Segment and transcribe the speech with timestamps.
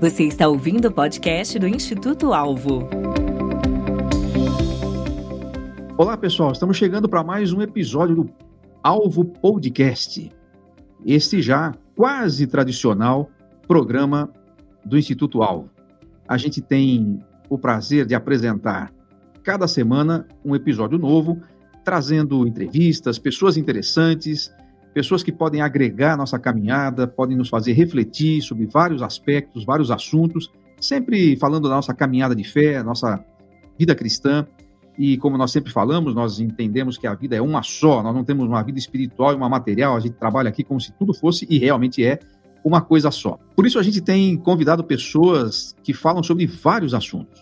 [0.00, 2.88] Você está ouvindo o podcast do Instituto Alvo.
[5.96, 6.52] Olá, pessoal.
[6.52, 8.30] Estamos chegando para mais um episódio do
[8.80, 10.30] Alvo Podcast.
[11.04, 13.28] Este já quase tradicional
[13.66, 14.32] programa
[14.84, 15.68] do Instituto Alvo.
[16.28, 18.92] A gente tem o prazer de apresentar
[19.42, 21.40] cada semana um episódio novo,
[21.84, 24.54] trazendo entrevistas, pessoas interessantes,
[24.98, 30.50] pessoas que podem agregar nossa caminhada, podem nos fazer refletir sobre vários aspectos, vários assuntos,
[30.80, 33.24] sempre falando da nossa caminhada de fé, nossa
[33.78, 34.44] vida cristã.
[34.98, 38.24] E como nós sempre falamos, nós entendemos que a vida é uma só, nós não
[38.24, 41.46] temos uma vida espiritual e uma material, a gente trabalha aqui como se tudo fosse
[41.48, 42.18] e realmente é
[42.64, 43.38] uma coisa só.
[43.54, 47.40] Por isso a gente tem convidado pessoas que falam sobre vários assuntos.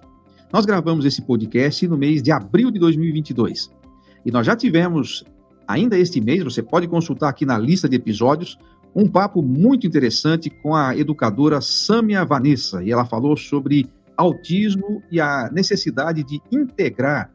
[0.53, 3.71] Nós gravamos esse podcast no mês de abril de 2022
[4.27, 5.25] e nós já tivemos
[5.67, 8.59] Ainda este mês, você pode consultar aqui na lista de episódios
[8.95, 15.21] um papo muito interessante com a educadora Samia Vanessa, e ela falou sobre autismo e
[15.21, 17.31] a necessidade de integrar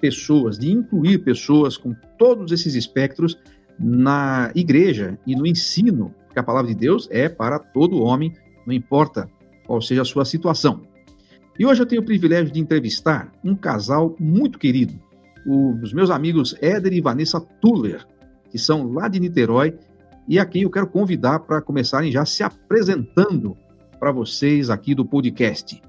[0.00, 3.38] pessoas, de incluir pessoas com todos esses espectros
[3.78, 8.32] na igreja e no ensino, porque a palavra de Deus é para todo homem,
[8.66, 9.28] não importa
[9.66, 10.82] qual seja a sua situação.
[11.58, 14.98] E hoje eu tenho o privilégio de entrevistar um casal muito querido,
[15.46, 18.04] os meus amigos Éder e Vanessa Tuller,
[18.50, 19.78] que são lá de Niterói,
[20.28, 23.56] e a quem eu quero convidar para começarem já se apresentando
[24.00, 25.80] para vocês aqui do podcast.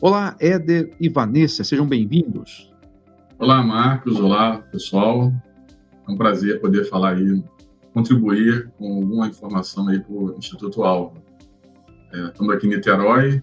[0.00, 2.72] Olá, Éder e Vanessa, sejam bem-vindos.
[3.38, 4.18] Olá, Marcos.
[4.18, 5.32] Olá, pessoal.
[6.08, 7.44] É um prazer poder falar aí,
[7.92, 11.22] contribuir com alguma informação aí para o Instituto Alvo.
[12.12, 13.42] É, estamos aqui em Niterói,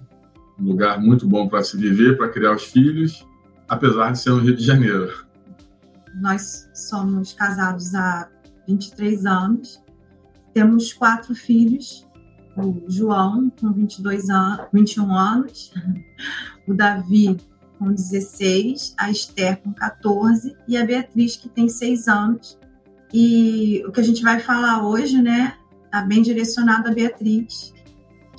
[0.60, 3.26] um lugar muito bom para se viver, para criar os filhos,
[3.68, 5.29] apesar de ser no Rio de Janeiro.
[6.20, 8.30] Nós somos casados há
[8.68, 9.82] 23 anos,
[10.54, 12.08] temos quatro filhos,
[12.58, 15.74] o João, com 22 anos, 21 anos,
[16.68, 17.38] o Davi,
[17.78, 22.60] com 16, a Esther, com 14, e a Beatriz, que tem 6 anos.
[23.14, 25.56] E o que a gente vai falar hoje, né,
[25.86, 27.74] está bem direcionado a Beatriz,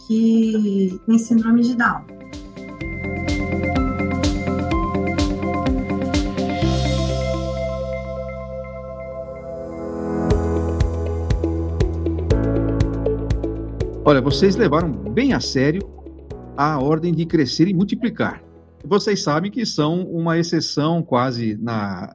[0.06, 2.04] que tem síndrome de Down.
[14.10, 15.82] Olha, vocês levaram bem a sério
[16.56, 18.42] a ordem de crescer e multiplicar.
[18.84, 22.12] Vocês sabem que são uma exceção quase na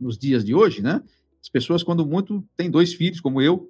[0.00, 1.02] nos dias de hoje, né?
[1.38, 3.68] As pessoas, quando muito, têm dois filhos, como eu,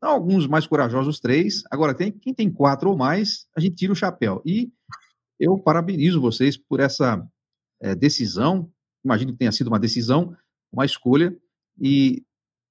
[0.00, 1.64] alguns mais corajosos, três.
[1.72, 4.40] Agora, tem quem tem quatro ou mais, a gente tira o chapéu.
[4.46, 4.70] E
[5.40, 7.20] eu parabenizo vocês por essa
[7.80, 8.70] é, decisão.
[9.04, 10.36] Imagino que tenha sido uma decisão,
[10.72, 11.36] uma escolha,
[11.80, 12.22] e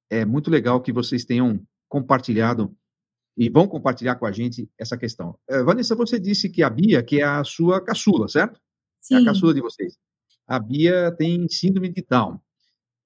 [0.10, 2.74] é muito legal que vocês tenham compartilhado
[3.38, 5.38] e vão compartilhar com a gente essa questão.
[5.50, 8.60] Uh, Vanessa, você disse que a Bia, que é a sua caçula, certo?
[9.00, 9.16] Sim.
[9.16, 9.98] É a caçula de vocês.
[10.48, 12.40] A Bia tem síndrome de Down.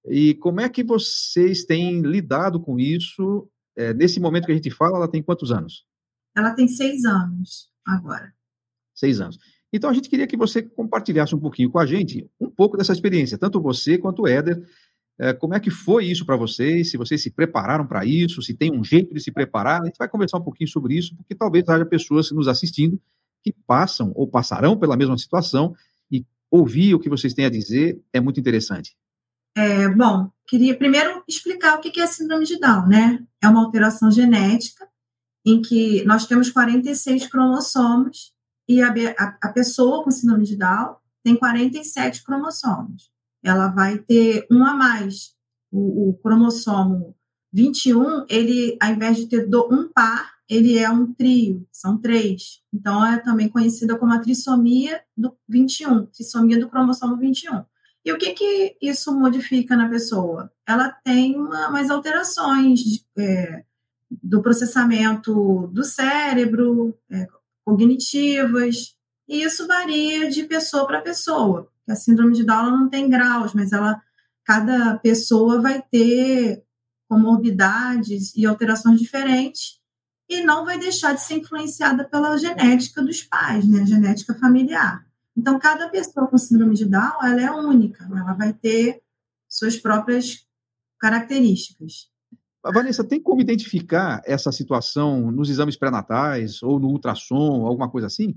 [0.07, 3.49] E como é que vocês têm lidado com isso?
[3.75, 5.85] É, nesse momento que a gente fala, ela tem quantos anos?
[6.35, 8.33] Ela tem seis anos agora.
[8.93, 9.37] Seis anos.
[9.71, 12.93] Então, a gente queria que você compartilhasse um pouquinho com a gente um pouco dessa
[12.93, 14.65] experiência, tanto você quanto o Éder,
[15.39, 16.91] como é que foi isso para vocês?
[16.91, 18.41] Se vocês se prepararam para isso?
[18.41, 19.81] Se tem um jeito de se preparar?
[19.81, 22.99] A gente vai conversar um pouquinho sobre isso, porque talvez haja pessoas nos assistindo
[23.41, 25.73] que passam ou passarão pela mesma situação
[26.11, 28.95] e ouvir o que vocês têm a dizer é muito interessante.
[29.55, 33.23] É, bom, queria primeiro explicar o que é a síndrome de Down, né?
[33.41, 34.85] É uma alteração genética
[35.45, 38.33] em que nós temos 46 cromossomos
[38.67, 43.14] e a, a, a pessoa com síndrome de Down tem 47 cromossomos
[43.45, 45.35] ela vai ter um a mais.
[45.71, 47.15] O, o cromossomo
[47.53, 52.61] 21, ele, ao invés de ter do, um par, ele é um trio, são três.
[52.73, 57.63] Então, é também conhecida como a trissomia do 21, trissomia do cromossomo 21.
[58.03, 60.51] E o que, que isso modifica na pessoa?
[60.67, 63.63] Ela tem uma, umas alterações de, é,
[64.09, 67.27] do processamento do cérebro, é,
[67.63, 68.95] cognitivas,
[69.27, 73.71] e isso varia de pessoa para pessoa a síndrome de Down não tem graus, mas
[73.71, 74.01] ela
[74.43, 76.63] cada pessoa vai ter
[77.07, 79.79] comorbidades e alterações diferentes
[80.29, 85.05] e não vai deixar de ser influenciada pela genética dos pais, né, genética familiar.
[85.37, 89.01] Então, cada pessoa com síndrome de Down, ela é única, ela vai ter
[89.47, 90.45] suas próprias
[90.99, 92.09] características.
[92.63, 98.35] Vanessa, tem como identificar essa situação nos exames pré-natais ou no ultrassom, alguma coisa assim?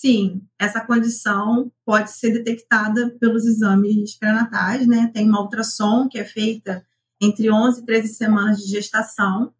[0.00, 5.10] Sim, essa condição pode ser detectada pelos exames pré-natais, né?
[5.14, 6.84] Tem uma ultrassom que é feita
[7.20, 9.54] entre 11 e 13 semanas de gestação,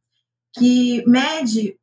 [0.52, 1.78] que mede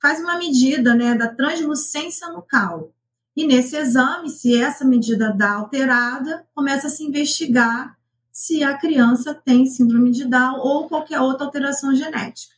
[0.00, 2.90] faz uma medida né, da translucência nucal.
[3.36, 7.98] E nesse exame, se essa medida dá alterada, começa a se investigar
[8.32, 12.54] se a criança tem síndrome de Down ou qualquer outra alteração genética.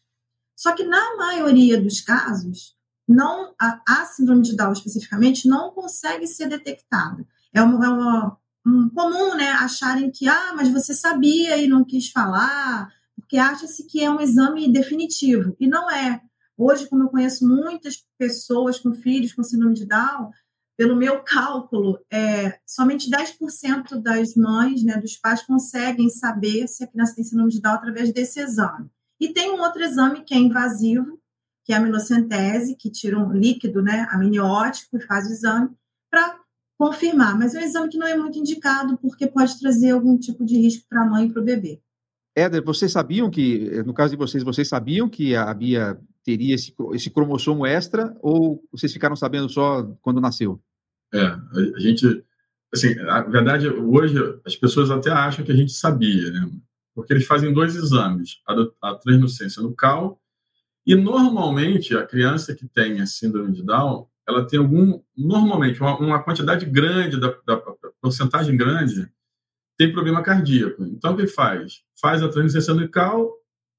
[0.54, 2.76] Só que na maioria dos casos,
[3.08, 7.26] não a, a síndrome de Down especificamente não consegue ser detectada.
[7.52, 11.84] É uma, é uma um, comum, né, acharem que ah, mas você sabia e não
[11.84, 16.20] quis falar, porque acha-se que é um exame definitivo e não é.
[16.56, 20.30] Hoje, como eu conheço muitas pessoas com filhos com síndrome de Down,
[20.76, 26.86] pelo meu cálculo, é, somente 10% das mães, né, dos pais, conseguem saber se a
[26.86, 28.88] criança tem síndrome de Down através desse exame.
[29.20, 31.18] E tem um outro exame que é invasivo,
[31.64, 35.70] que é a aminocentese, que tira um líquido né, amniótico e faz o exame
[36.10, 36.38] para
[36.78, 37.38] confirmar.
[37.38, 40.56] Mas é um exame que não é muito indicado, porque pode trazer algum tipo de
[40.56, 41.80] risco para a mãe e para o bebê.
[42.34, 46.74] Éder, vocês sabiam que, no caso de vocês, vocês sabiam que a Bia teria esse,
[46.94, 50.60] esse cromossomo extra ou vocês ficaram sabendo só quando nasceu?
[51.12, 52.24] É, a gente,
[52.72, 54.16] assim, a verdade, hoje
[54.46, 56.50] as pessoas até acham que a gente sabia, né?
[56.94, 60.21] Porque eles fazem dois exames, a, a translucência nucal
[60.86, 65.96] e normalmente a criança que tem a síndrome de Down, ela tem algum, normalmente uma,
[65.98, 67.56] uma quantidade grande da, da,
[68.00, 69.10] porcentagem grande
[69.78, 70.84] tem problema cardíaco.
[70.84, 71.82] Então o que faz?
[72.00, 73.32] Faz a translucência nucal,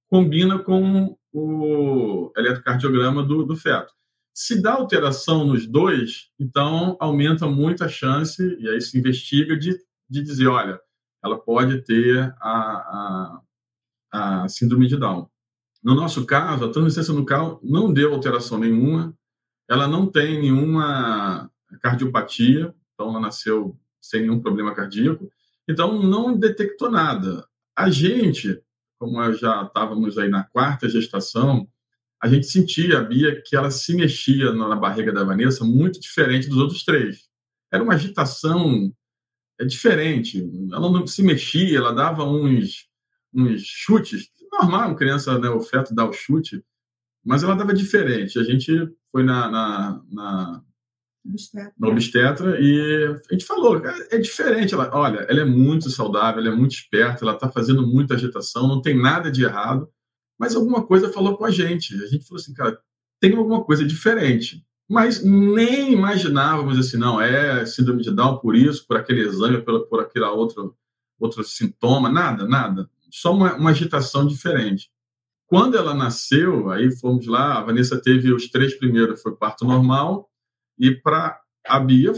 [0.09, 3.94] combina com o eletrocardiograma do, do feto.
[4.33, 9.77] Se dá alteração nos dois, então aumenta muito a chance, e aí se investiga, de,
[10.09, 10.79] de dizer: olha,
[11.23, 13.41] ela pode ter a,
[14.11, 15.29] a, a síndrome de Down.
[15.83, 19.13] No nosso caso, a translucência nucal não deu alteração nenhuma,
[19.69, 21.50] ela não tem nenhuma
[21.81, 25.30] cardiopatia, então ela nasceu sem nenhum problema cardíaco,
[25.68, 27.45] então não detectou nada.
[27.75, 28.62] A gente,
[29.00, 31.68] como já estávamos aí na quarta gestação,
[32.21, 36.47] a gente sentia, a Bia, que ela se mexia na barriga da Vanessa muito diferente
[36.47, 37.27] dos outros três.
[37.69, 38.94] Era uma agitação
[39.59, 40.39] é diferente.
[40.71, 42.88] Ela não se mexia, ela dava uns,
[43.33, 44.30] uns chutes.
[44.53, 46.63] Normal, criança, né, o feto dá o chute,
[47.25, 48.38] mas ela dava diferente.
[48.38, 48.71] A gente
[49.11, 50.63] foi na, na, na
[51.25, 51.73] obstetra.
[51.79, 54.73] na obstetra e a gente falou, é, é, diferente.
[54.73, 58.67] Ela, olha, ela é muito saudável, ela é muito esperta, ela está fazendo muita agitação,
[58.67, 59.89] não tem nada de errado,
[60.38, 61.95] mas alguma coisa falou com a gente.
[62.03, 62.79] A gente falou assim, cara,
[63.19, 64.63] tem alguma coisa diferente.
[64.89, 69.88] Mas nem imaginávamos assim, não, é síndrome de Down por isso, por aquele exame, por,
[69.88, 70.75] por aquele outro,
[71.17, 72.89] outro sintoma, nada, nada.
[73.13, 74.89] Só uma, uma agitação diferente.
[75.45, 80.27] Quando ela nasceu, aí fomos lá, a Vanessa teve os três primeiros, foi parto normal,
[80.80, 82.12] e para a Bia,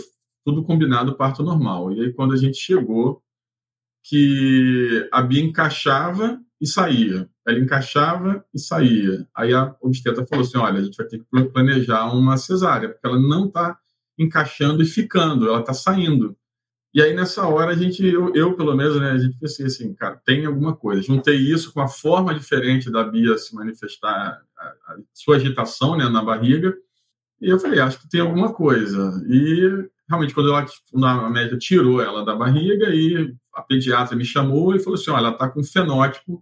[0.46, 1.92] tudo combinado, parto normal.
[1.92, 3.22] E aí, quando a gente chegou,
[4.06, 7.30] que a Bia encaixava e saía.
[7.46, 9.28] Ela encaixava e saía.
[9.36, 13.06] Aí a obstetra falou assim: olha, a gente vai ter que planejar uma cesárea, porque
[13.06, 13.78] ela não está
[14.18, 16.38] encaixando e ficando, ela está saindo.
[16.96, 19.94] E aí, nessa hora, a gente, eu, eu, pelo menos, né, a gente pensei assim,
[19.94, 21.02] cara, tem alguma coisa.
[21.02, 26.08] Juntei isso com a forma diferente da Bia se manifestar, a, a sua agitação né,
[26.08, 26.74] na barriga,
[27.42, 29.22] e eu falei, acho que tem alguma coisa.
[29.28, 34.24] E realmente, quando, ela, quando a médica tirou ela da barriga, e a pediatra me
[34.24, 36.42] chamou e falou assim: olha, ela está com fenótipo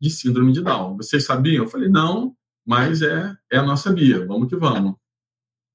[0.00, 0.96] de síndrome de Down.
[0.96, 1.64] Vocês sabiam?
[1.64, 4.94] Eu falei, não, mas é, é a nossa Bia, vamos que vamos.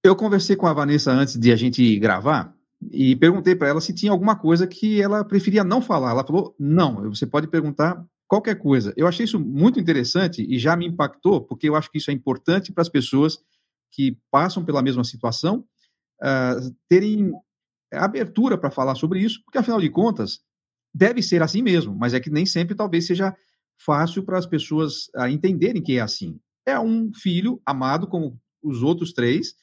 [0.02, 2.53] Eu conversei com a Vanessa antes de a gente gravar
[2.92, 6.12] e perguntei para ela se tinha alguma coisa que ela preferia não falar.
[6.12, 8.94] Ela falou, não, você pode perguntar qualquer coisa.
[8.98, 12.14] Eu achei isso muito interessante e já me impactou, porque eu acho que isso é
[12.14, 13.38] importante para as pessoas
[13.92, 15.66] que passam pela mesma situação
[16.22, 17.32] uh, terem
[17.92, 20.40] abertura para falar sobre isso, porque afinal de contas,
[20.94, 23.36] deve ser assim mesmo, mas é que nem sempre talvez seja
[23.78, 26.40] fácil para as pessoas uh, entenderem que é assim.
[26.66, 29.54] É um filho amado como os outros três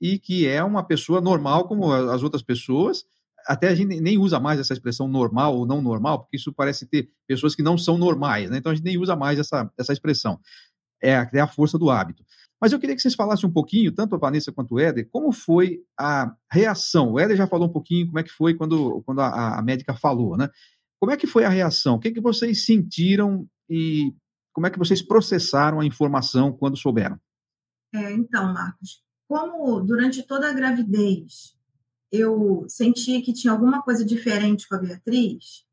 [0.00, 3.04] e que é uma pessoa normal como as outras pessoas.
[3.46, 6.86] Até a gente nem usa mais essa expressão normal ou não normal, porque isso parece
[6.86, 8.58] ter pessoas que não são normais, né?
[8.58, 10.40] então a gente nem usa mais essa, essa expressão.
[11.02, 12.24] É, é a força do hábito.
[12.60, 15.30] Mas eu queria que vocês falassem um pouquinho, tanto a Vanessa quanto o Éder, como
[15.30, 17.12] foi a reação.
[17.12, 19.94] O Éder já falou um pouquinho como é que foi quando, quando a, a médica
[19.94, 20.48] falou, né?
[20.98, 21.96] Como é que foi a reação?
[21.96, 24.12] O que, que vocês sentiram e
[24.54, 27.20] como é que vocês processaram a informação quando souberam?
[27.94, 31.56] É, então, Marcos, como durante toda a gravidez
[32.10, 35.64] eu sentia que tinha alguma coisa diferente com a Beatriz,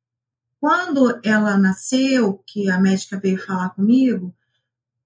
[0.60, 4.34] quando ela nasceu, que a médica veio falar comigo,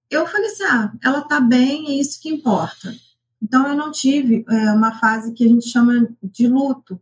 [0.10, 2.94] eu falei assim: ah, ela tá bem, é isso que importa.
[3.42, 7.01] Então eu não tive é, uma fase que a gente chama de luto,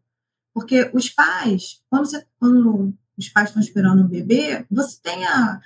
[0.54, 5.62] porque os pais, quando, você, quando os pais estão esperando um bebê, você tem a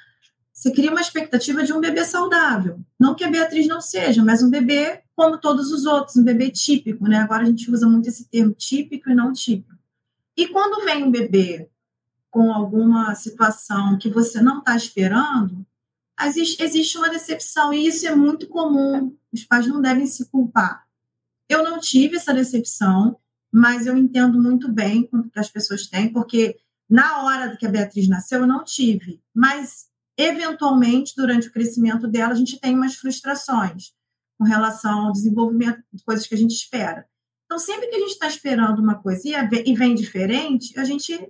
[0.52, 2.82] você cria uma expectativa de um bebê saudável.
[3.00, 6.50] Não que a Beatriz não seja, mas um bebê como todos os outros, um bebê
[6.50, 7.18] típico, né?
[7.18, 9.78] Agora a gente usa muito esse termo típico e não típico.
[10.38, 11.70] E quando vem um bebê
[12.32, 15.66] com alguma situação que você não está esperando,
[16.26, 19.14] existe uma decepção, e isso é muito comum.
[19.30, 20.88] Os pais não devem se culpar.
[21.50, 23.18] Eu não tive essa decepção,
[23.52, 26.58] mas eu entendo muito bem o que as pessoas têm, porque
[26.90, 29.22] na hora que a Beatriz nasceu, eu não tive.
[29.36, 33.99] Mas, eventualmente, durante o crescimento dela, a gente tem umas frustrações
[34.40, 37.06] com relação ao desenvolvimento de coisas que a gente espera.
[37.46, 39.22] Então, sempre que a gente está esperando uma coisa
[39.66, 41.30] e vem diferente, a gente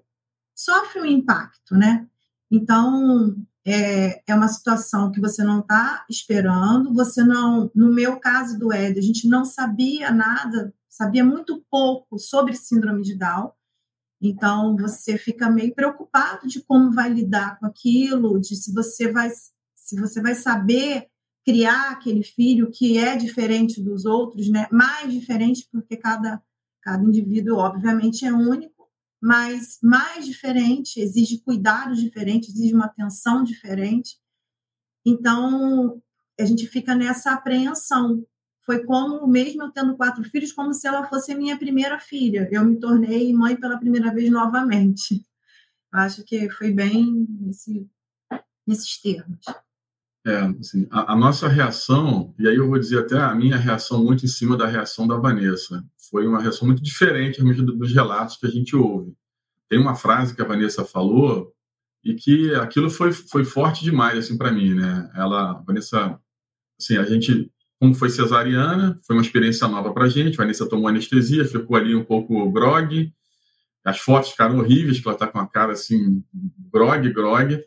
[0.55, 2.07] sofre um impacto, né?
[2.51, 3.35] Então,
[3.65, 8.71] é, é uma situação que você não está esperando, você não, no meu caso do
[8.71, 13.51] Ed, a gente não sabia nada, sabia muito pouco sobre síndrome de Down,
[14.21, 19.29] então você fica meio preocupado de como vai lidar com aquilo, de se você vai
[19.75, 21.07] se você vai saber
[21.49, 24.67] criar aquele filho que é diferente dos outros, né?
[24.71, 26.41] Mais diferente porque cada
[26.81, 28.79] cada indivíduo obviamente é único
[29.21, 34.17] mas mais diferente, exige cuidados diferentes, exige uma atenção diferente.
[35.05, 36.01] Então,
[36.39, 38.25] a gente fica nessa apreensão.
[38.61, 42.47] Foi como, mesmo eu tendo quatro filhos, como se ela fosse a minha primeira filha.
[42.51, 45.25] Eu me tornei mãe pela primeira vez novamente.
[45.91, 47.89] Acho que foi bem nesse,
[48.65, 49.43] nesses termos.
[50.25, 54.03] É, assim, a, a, nossa reação, e aí eu vou dizer até a minha reação
[54.03, 58.45] muito em cima da reação da Vanessa, foi uma reação muito diferente dos relatos que
[58.45, 59.13] a gente ouve.
[59.69, 61.53] Tem uma frase que a Vanessa falou
[62.03, 65.09] e que aquilo foi, foi forte demais assim para mim, né?
[65.15, 66.19] Ela, a Vanessa,
[66.77, 67.49] assim, a gente,
[67.79, 70.35] como foi cesariana, foi uma experiência nova para a gente.
[70.35, 73.13] A Vanessa tomou anestesia, ficou ali um pouco grog.
[73.85, 76.21] As fotos ficaram horríveis, que ela está com a cara assim,
[76.71, 77.63] grog, grog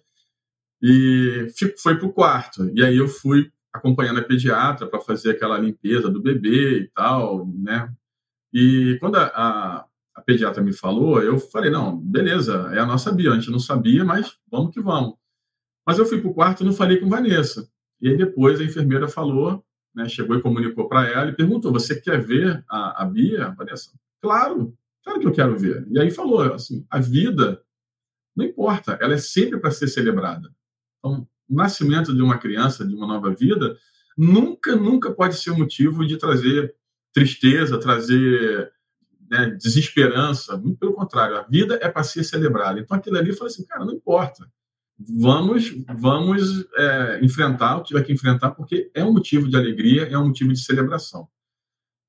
[0.82, 1.46] e
[1.78, 2.68] foi para o quarto.
[2.74, 7.46] E aí eu fui acompanhando a pediatra para fazer aquela limpeza do bebê e tal,
[7.46, 7.90] né?
[8.52, 13.10] E quando a, a, a, pediatra me falou, eu falei, não, beleza, é a nossa
[13.12, 15.14] Bia, a gente não sabia, mas vamos que vamos.
[15.86, 17.66] Mas eu fui para o quarto e não falei com Vanessa.
[18.00, 21.98] E aí depois a enfermeira falou, né, chegou e comunicou para ela e perguntou, você
[21.98, 23.92] quer ver a, a Bia, Vanessa?
[24.20, 25.86] Claro, claro que eu quero ver.
[25.90, 27.62] E aí falou, assim, a vida
[28.36, 30.50] não importa, ela é sempre para ser celebrada.
[31.02, 33.76] Então, o nascimento de uma criança, de uma nova vida,
[34.16, 36.75] nunca, nunca pode ser motivo de trazer
[37.12, 38.73] tristeza, trazer
[39.28, 40.56] né, desesperança.
[40.56, 42.80] Muito pelo contrário, a vida é para ser celebrada.
[42.80, 44.49] Então, aquilo ali foi assim, cara, não importa.
[44.99, 50.04] Vamos, vamos é, enfrentar o que tiver que enfrentar, porque é um motivo de alegria,
[50.04, 51.28] é um motivo de celebração.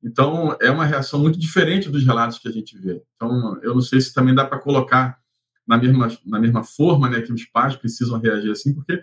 [0.04, 3.02] Então, é uma reação muito diferente dos relatos que a gente vê.
[3.16, 5.18] Então, eu não sei se também dá para colocar
[5.68, 9.02] na mesma, na mesma forma né, que os pais precisam reagir assim, porque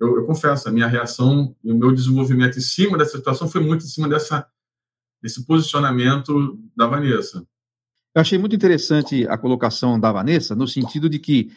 [0.00, 3.60] eu, eu, confesso, a minha reação e o meu desenvolvimento em cima dessa situação foi
[3.60, 4.46] muito em cima dessa,
[5.22, 7.46] desse posicionamento da Vanessa.
[8.14, 11.52] Eu achei muito interessante a colocação da Vanessa, no sentido de que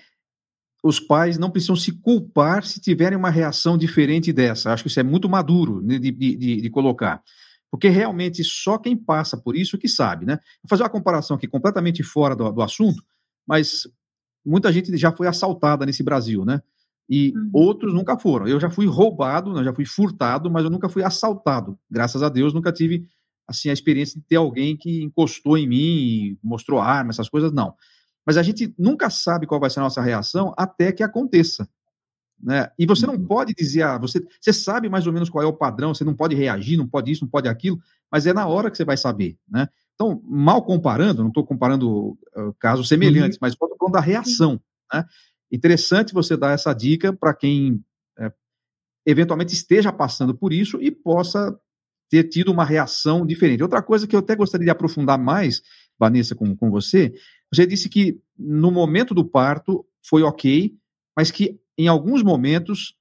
[0.83, 4.73] os pais não precisam se culpar se tiverem uma reação diferente dessa.
[4.73, 7.23] Acho que isso é muito maduro né, de, de, de, de colocar.
[7.71, 10.37] Porque realmente só quem passa por isso que sabe, né?
[10.61, 13.01] Vou fazer uma comparação aqui completamente fora do, do assunto,
[13.47, 13.87] mas
[14.45, 16.61] muita gente já foi assaltada nesse Brasil, né?
[17.09, 17.49] E uhum.
[17.53, 18.47] outros nunca foram.
[18.47, 19.63] Eu já fui roubado, né?
[19.63, 21.77] já fui furtado, mas eu nunca fui assaltado.
[21.89, 23.05] Graças a Deus, nunca tive
[23.47, 27.51] assim a experiência de ter alguém que encostou em mim e mostrou arma, essas coisas
[27.51, 27.75] não.
[28.25, 31.67] Mas a gente nunca sabe qual vai ser a nossa reação até que aconteça.
[32.41, 32.69] Né?
[32.79, 33.25] E você não uhum.
[33.25, 36.13] pode dizer, ah, você, você sabe mais ou menos qual é o padrão, você não
[36.13, 37.79] pode reagir, não pode isso, não pode aquilo,
[38.11, 39.37] mas é na hora que você vai saber.
[39.47, 39.67] Né?
[39.95, 43.39] Então, mal comparando, não estou comparando uh, casos semelhantes, uhum.
[43.41, 44.59] mas estou falando da reação.
[44.91, 45.05] Né?
[45.51, 47.83] Interessante você dar essa dica para quem
[48.17, 48.31] é,
[49.05, 51.57] eventualmente esteja passando por isso e possa
[52.09, 53.63] ter tido uma reação diferente.
[53.63, 55.61] Outra coisa que eu até gostaria de aprofundar mais,
[55.97, 57.13] Vanessa, com, com você,
[57.51, 60.75] você disse que no momento do parto foi ok,
[61.15, 62.95] mas que em alguns momentos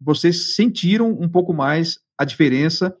[0.00, 2.96] vocês sentiram um pouco mais a diferença,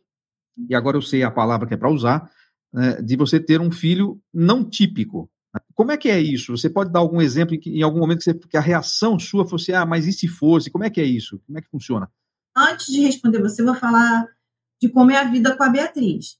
[0.68, 2.30] e agora eu sei a palavra que é para usar,
[2.72, 5.30] né, de você ter um filho não típico.
[5.74, 6.56] Como é que é isso?
[6.56, 9.18] Você pode dar algum exemplo em, que, em algum momento que, você, que, a reação
[9.18, 10.70] sua fosse, ah, mas e se fosse?
[10.70, 11.40] Como é que é isso?
[11.46, 12.08] Como é que funciona?
[12.56, 14.26] Antes de responder você, vou falar
[14.80, 16.38] de como é a vida com a Beatriz.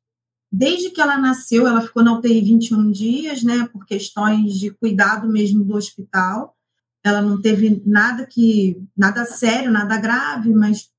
[0.52, 5.28] Desde que ela nasceu, ela ficou na UTI 21 dias, né, por questões de cuidado
[5.28, 6.56] mesmo do hospital.
[7.04, 10.90] Ela não teve nada que nada sério, nada grave, mas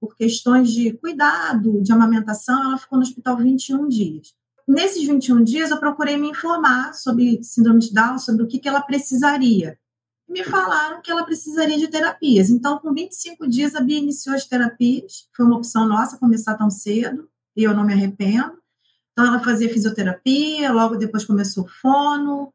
[0.00, 4.37] por questões de cuidado, de amamentação, ela ficou no hospital 21 dias.
[4.68, 8.68] Nesses 21 dias, eu procurei me informar sobre síndrome de Down, sobre o que, que
[8.68, 9.78] ela precisaria.
[10.28, 12.50] me falaram que ela precisaria de terapias.
[12.50, 15.26] Então, com 25 dias, a Bia iniciou as terapias.
[15.34, 18.58] Foi uma opção nossa começar tão cedo, e eu não me arrependo.
[19.12, 22.52] Então, ela fazia fisioterapia, logo depois começou fono.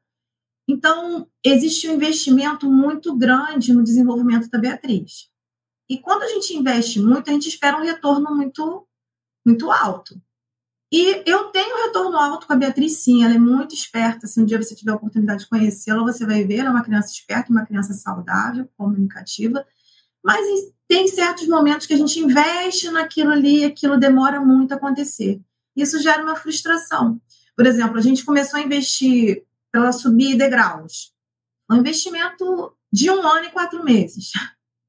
[0.68, 5.32] Então, existe um investimento muito grande no desenvolvimento da Beatriz.
[5.90, 8.88] E quando a gente investe muito, a gente espera um retorno muito,
[9.44, 10.22] muito alto.
[10.94, 14.28] E eu tenho retorno alto com a Beatriz, sim, ela é muito esperta.
[14.28, 16.84] Se um dia você tiver a oportunidade de conhecê-la, você vai ver, ela é uma
[16.84, 19.66] criança esperta, uma criança saudável, comunicativa.
[20.24, 20.46] Mas
[20.88, 25.42] tem certos momentos que a gente investe naquilo ali e aquilo demora muito a acontecer.
[25.76, 27.20] Isso gera uma frustração.
[27.58, 31.12] Por exemplo, a gente começou a investir para ela subir degraus.
[31.72, 34.30] Um investimento de um ano e quatro meses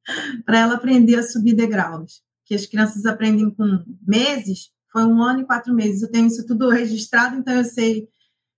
[0.44, 2.23] para ela aprender a subir degraus.
[2.44, 6.03] Que as crianças aprendem com meses, foi um ano e quatro meses.
[6.03, 8.09] Eu tenho isso tudo registrado, então eu sei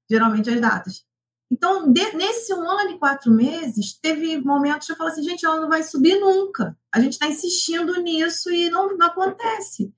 [0.09, 1.03] geralmente as datas.
[1.51, 5.47] Então, de, nesse um ano e quatro meses, teve momentos que eu falo assim, gente,
[5.47, 6.77] ela não vai subir nunca.
[6.93, 9.95] A gente está insistindo nisso e não, não acontece.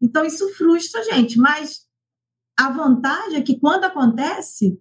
[0.00, 1.38] Então, isso frustra a gente.
[1.38, 1.86] Mas
[2.58, 4.80] a vantagem é que quando acontece,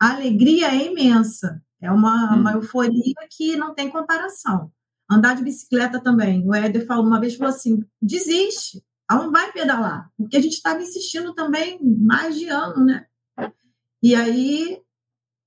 [0.00, 1.62] a alegria é imensa.
[1.80, 2.40] É uma, hum.
[2.40, 4.72] uma euforia que não tem comparação.
[5.08, 6.44] Andar de bicicleta também.
[6.44, 10.54] O Éder falou uma vez, falou assim, desiste ela não vai pedalar, porque a gente
[10.54, 13.06] estava insistindo também mais de ano, né?
[14.02, 14.80] E aí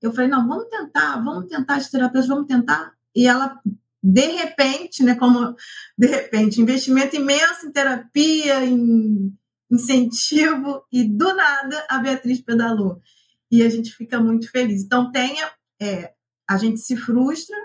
[0.00, 2.92] eu falei, não, vamos tentar, vamos tentar as terapias, vamos tentar.
[3.14, 3.60] E ela,
[4.02, 5.54] de repente, né, como
[5.96, 9.36] de repente, investimento imenso em terapia, em
[9.70, 13.00] incentivo, e do nada a Beatriz pedalou.
[13.50, 14.82] E a gente fica muito feliz.
[14.82, 15.50] Então, tenha,
[15.80, 16.12] é,
[16.48, 17.56] a gente se frustra,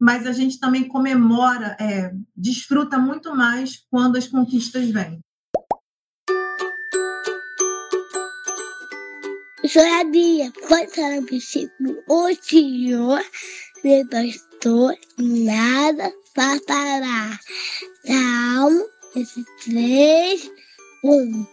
[0.00, 5.20] mas a gente também comemora, é, desfruta muito mais quando as conquistas vêm.
[9.72, 13.20] Sabia quando versículo o Senhor
[13.84, 17.38] me bastou nada parar.
[18.04, 18.84] Salmo
[19.14, 20.50] 23,
[21.04, 21.46] 1.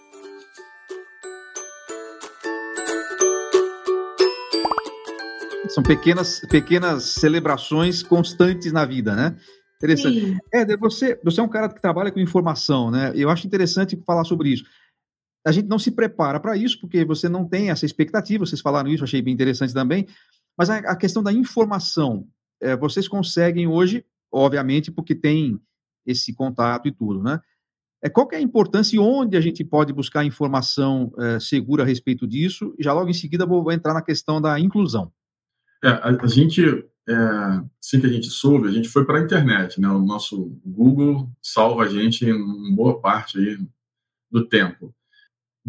[5.70, 9.36] São pequenas, pequenas celebrações constantes na vida, né?
[9.76, 10.36] Interessante.
[10.52, 13.12] É, você, você é um cara que trabalha com informação, né?
[13.13, 14.63] Eu acho interessante falar sobre isso
[15.48, 18.90] a gente não se prepara para isso, porque você não tem essa expectativa, vocês falaram
[18.90, 20.06] isso, achei bem interessante também,
[20.58, 22.28] mas a, a questão da informação,
[22.62, 25.58] é, vocês conseguem hoje, obviamente, porque tem
[26.06, 27.40] esse contato e tudo, né?
[28.04, 31.86] É, qual é a importância e onde a gente pode buscar informação é, segura a
[31.86, 32.76] respeito disso?
[32.78, 35.12] E já logo em seguida vou entrar na questão da inclusão.
[35.82, 36.62] É, a, a, gente,
[37.08, 37.14] é,
[37.82, 39.88] assim que a gente soube, a gente foi para a internet, né?
[39.88, 43.58] O nosso Google salva a gente em boa parte aí
[44.30, 44.94] do tempo.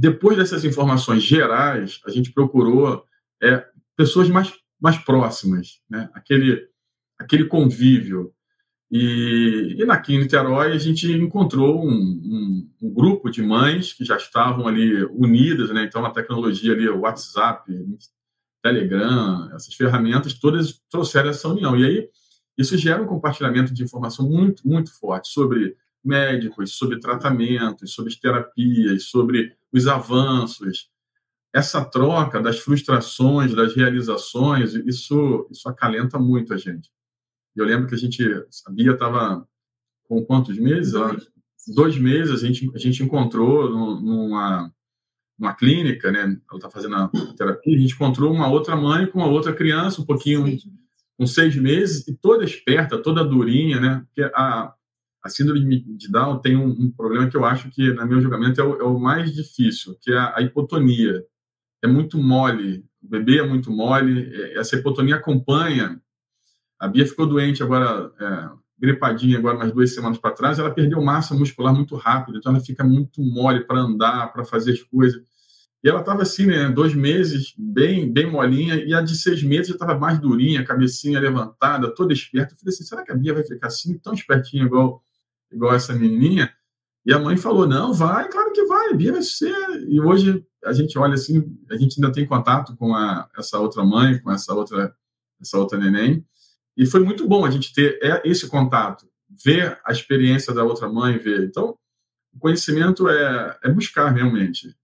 [0.00, 3.04] Depois dessas informações gerais, a gente procurou
[3.42, 6.08] é, pessoas mais, mais próximas, né?
[6.14, 6.68] aquele,
[7.18, 8.32] aquele convívio.
[8.88, 14.04] E, e aqui em Niterói a gente encontrou um, um, um, grupo de mães que
[14.04, 15.82] já estavam ali unidas, né?
[15.82, 17.68] então a tecnologia ali, o WhatsApp,
[18.62, 21.76] Telegram, essas ferramentas todas trouxeram essa união.
[21.76, 22.08] E aí
[22.56, 29.06] isso gera um compartilhamento de informação muito, muito forte sobre médicos, sobre tratamentos, sobre terapias,
[29.06, 30.90] sobre os avanços.
[31.54, 36.90] Essa troca das frustrações, das realizações, isso, isso acalenta muito a gente.
[37.56, 38.22] Eu lembro que a gente,
[38.66, 39.46] a Bia estava
[40.04, 40.92] com quantos meses?
[40.92, 41.28] Dois,
[41.74, 44.72] Dois meses, a gente, a gente encontrou numa,
[45.38, 46.20] numa clínica, né?
[46.20, 50.00] Ela está fazendo a terapia, a gente encontrou uma outra mãe com uma outra criança,
[50.00, 50.44] um pouquinho,
[51.18, 54.02] com seis meses, e toda esperta, toda durinha, né?
[54.06, 54.72] Porque a,
[55.22, 58.60] a síndrome de Down tem um, um, problema que eu acho que, na meu julgamento,
[58.60, 61.24] é o, é o mais difícil, que é a, a, hipotonia.
[61.82, 66.00] É muito mole, o bebê é muito mole, é, essa hipotonia acompanha.
[66.78, 71.02] A Bia ficou doente agora, é, gripadinha agora umas duas semanas para trás, ela perdeu
[71.02, 75.20] massa muscular muito rápido, então ela fica muito mole para andar, para fazer as coisas.
[75.82, 79.68] E ela estava assim, né, dois meses, bem, bem molinha, e a de seis meses
[79.68, 82.52] já estava mais durinha, cabecinha levantada, toda esperta.
[82.52, 85.04] Eu falei assim, será que a Bia vai ficar assim, tão espertinha igual
[85.52, 86.52] igual essa menininha.
[87.04, 89.54] E a mãe falou: não, vai, claro que vai, Bia vai ser.
[89.88, 93.84] E hoje a gente olha assim, a gente ainda tem contato com a, essa outra
[93.84, 94.94] mãe, com essa outra,
[95.40, 96.24] essa outra neném.
[96.76, 99.08] E foi muito bom a gente ter é, esse contato,
[99.44, 101.44] ver a experiência da outra mãe, ver.
[101.44, 101.76] Então,
[102.32, 104.76] o conhecimento é, é buscar realmente.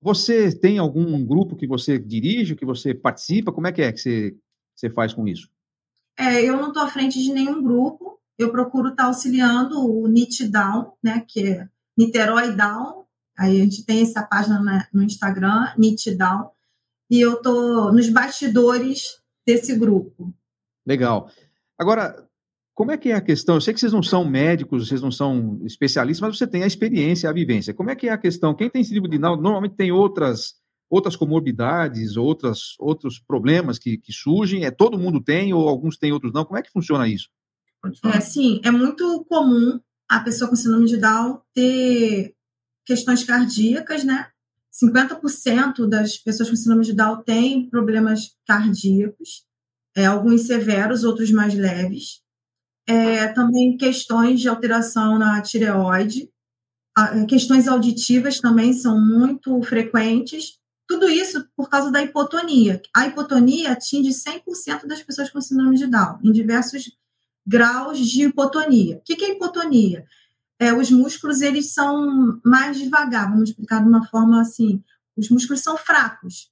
[0.00, 3.52] Você tem algum grupo que você dirige, que você participa?
[3.52, 4.36] Como é que é que você,
[4.74, 5.48] você faz com isso?
[6.16, 10.06] É, eu não estou à frente de nenhum grupo, eu procuro estar tá auxiliando o
[10.06, 13.04] NIT Down, né, que é Niterói Down.
[13.36, 16.50] Aí a gente tem essa página no Instagram, NIT Down,
[17.10, 20.32] e eu tô nos bastidores desse grupo.
[20.86, 21.30] Legal.
[21.78, 22.28] Agora,
[22.74, 23.56] como é que é a questão?
[23.56, 26.66] Eu sei que vocês não são médicos, vocês não são especialistas, mas você tem a
[26.66, 27.74] experiência, a vivência.
[27.74, 28.54] Como é que é a questão?
[28.54, 30.54] Quem tem síndrome de Down normalmente tem outras
[30.90, 34.64] outras comorbidades, outras, outros problemas que, que surgem?
[34.64, 36.44] É todo mundo tem ou alguns têm, outros não?
[36.44, 37.28] Como é que funciona isso?
[38.04, 42.34] É, sim, é muito comum a pessoa com síndrome de Down ter
[42.84, 44.28] questões cardíacas, né?
[44.72, 49.44] 50% das pessoas com síndrome de Down têm problemas cardíacos,
[49.96, 52.22] é, alguns severos, outros mais leves
[52.88, 56.30] é, também questões de alteração na tireoide,
[56.98, 60.58] é, questões auditivas também são muito frequentes.
[60.88, 62.80] Tudo isso por causa da hipotonia.
[62.96, 66.90] A hipotonia atinge 100% das pessoas com síndrome de Down, em diversos
[67.48, 68.98] graus de hipotonia.
[68.98, 70.04] O que é hipotonia?
[70.60, 74.82] É, os músculos eles são mais devagar, vamos explicar de uma forma assim.
[75.16, 76.50] Os músculos são fracos.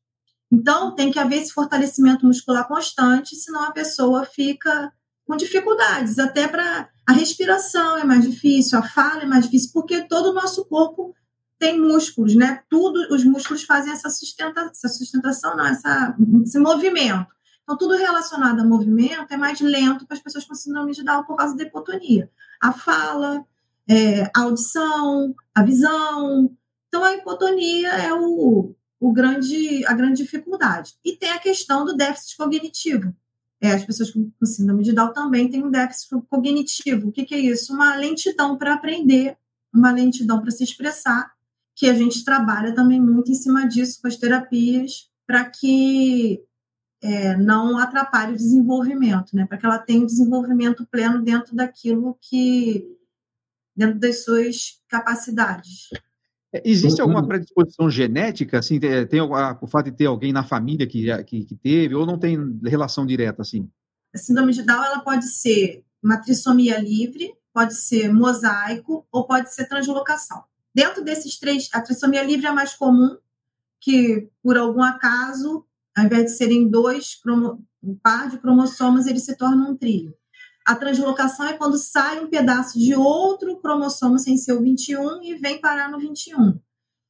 [0.51, 4.93] Então, tem que haver esse fortalecimento muscular constante, senão a pessoa fica
[5.27, 10.03] com dificuldades, até para a respiração é mais difícil, a fala é mais difícil, porque
[10.03, 11.15] todo o nosso corpo
[11.59, 12.63] tem músculos, né?
[12.71, 17.27] Tudo, os músculos fazem essa, sustenta, essa sustentação, não, essa, esse movimento.
[17.67, 21.25] Então, tudo relacionado a movimento é mais lento para as pessoas com síndrome de Down
[21.25, 22.31] por causa da hipotonia.
[22.63, 23.45] A fala,
[23.89, 26.57] é, a audição, a visão.
[26.87, 30.95] Então, a hipotonia é o, o grande, a grande dificuldade.
[31.05, 33.13] E tem a questão do déficit cognitivo,
[33.61, 37.09] é, as pessoas com, com síndrome de Down também têm um déficit cognitivo.
[37.09, 37.75] O que, que é isso?
[37.75, 39.37] Uma lentidão para aprender,
[39.75, 41.33] uma lentidão para se expressar,
[41.75, 46.41] que a gente trabalha também muito em cima disso com as terapias, para que
[47.03, 49.47] é, não atrapalhe o desenvolvimento, né?
[49.47, 52.87] para que ela tenha o desenvolvimento pleno dentro daquilo que.
[53.75, 55.89] dentro das suas capacidades.
[56.53, 61.07] É, existe alguma predisposição genética, assim, tem o fato de ter alguém na família que,
[61.25, 63.69] que, que, teve, ou não tem relação direta, assim?
[64.15, 69.53] A síndrome de Down, ela pode ser uma trissomia livre, pode ser mosaico, ou pode
[69.53, 70.45] ser translocação.
[70.75, 73.17] Dentro desses três, a trissomia livre é mais comum,
[73.81, 75.66] que por algum acaso,
[75.97, 77.19] ao invés de serem dois,
[77.83, 80.15] um par de cromossomos, eles se tornam um trio.
[80.67, 85.35] A translocação é quando sai um pedaço de outro cromossomo sem ser o 21 e
[85.37, 86.59] vem parar no 21.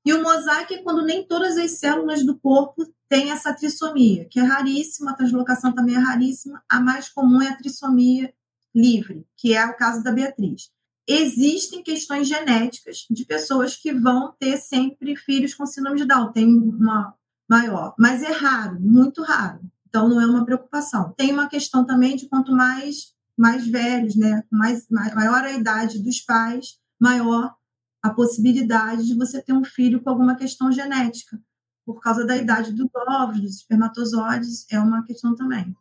[0.05, 4.39] E o mosaico é quando nem todas as células do corpo têm essa trissomia, que
[4.39, 6.63] é raríssima, a translocação também é raríssima.
[6.69, 8.33] A mais comum é a trissomia
[8.75, 10.71] livre, que é o caso da Beatriz.
[11.09, 16.47] Existem questões genéticas de pessoas que vão ter sempre filhos com síndrome de Down, tem
[16.47, 17.15] uma
[17.49, 19.61] maior, mas é raro, muito raro.
[19.89, 21.13] Então não é uma preocupação.
[21.17, 24.43] Tem uma questão também de quanto mais mais velhos, né?
[24.51, 27.55] Mais, maior a idade dos pais, maior
[28.03, 31.39] a possibilidade de você ter um filho com alguma questão genética.
[31.85, 35.77] Por causa da idade dos ovos, dos espermatozoides, é uma questão também.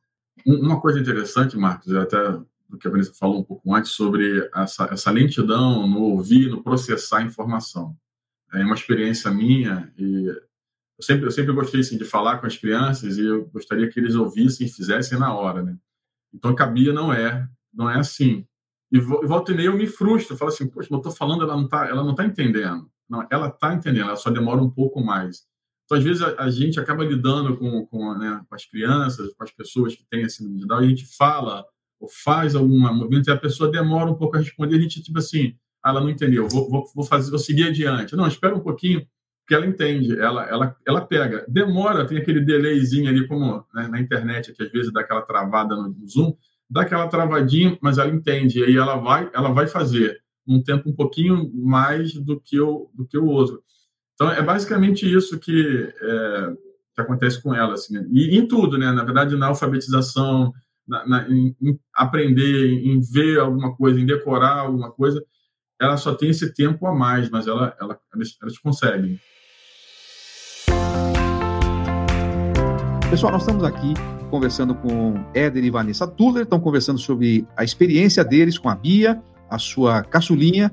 [0.45, 2.17] Uma coisa interessante, Marcos, é até
[2.67, 6.63] do que a Vanessa falou um pouco antes, sobre essa, essa lentidão no ouvir, no
[6.63, 7.95] processar a informação.
[8.53, 10.29] É uma experiência minha e
[10.97, 13.99] eu sempre, eu sempre gostei assim, de falar com as crianças e eu gostaria que
[13.99, 15.77] eles ouvissem e fizessem na hora, né?
[16.33, 18.45] Então, cabia não é, não é assim.
[18.91, 21.55] E, volta e meia eu me frustro, eu falo assim, poxa, eu estou falando, ela
[21.55, 22.89] não está ela não tá entendendo.
[23.09, 25.43] Não, ela está entendendo, ela só demora um pouco mais.
[25.85, 29.43] Então, às vezes, a, a gente acaba lidando com, com, né, com, as crianças, com
[29.43, 31.65] as pessoas que têm esse síndrome de e a gente fala
[31.99, 35.17] ou faz algum movimento e a pessoa demora um pouco a responder, a gente, tipo
[35.19, 38.15] assim, ah, ela não entendeu, vou, vou, vou, fazer, vou seguir adiante.
[38.15, 39.05] Não, espera um pouquinho,
[39.47, 41.45] que ela entende, ela, ela, ela pega.
[41.47, 45.75] Demora, tem aquele delayzinho ali, como né, na internet, que às vezes dá aquela travada
[45.75, 46.33] no Zoom,
[46.69, 50.89] dá aquela travadinha, mas ela entende, e aí ela vai, ela vai fazer um tempo
[50.89, 53.63] um pouquinho mais do que o, do que o outro.
[54.13, 56.53] Então, é basicamente isso que, é,
[56.95, 57.73] que acontece com ela.
[57.73, 58.91] Assim, e em tudo, né?
[58.91, 60.53] na verdade, na alfabetização,
[60.87, 65.23] na, na, em, em aprender, em ver alguma coisa, em decorar alguma coisa,
[65.79, 69.19] ela só tem esse tempo a mais, mas ela, ela, elas, elas conseguem.
[73.09, 73.93] Pessoal, nós estamos aqui
[74.31, 79.21] conversando com Éder e Vanessa Tuller, estão conversando sobre a experiência deles com a Bia,
[79.49, 80.71] a sua caçulinha,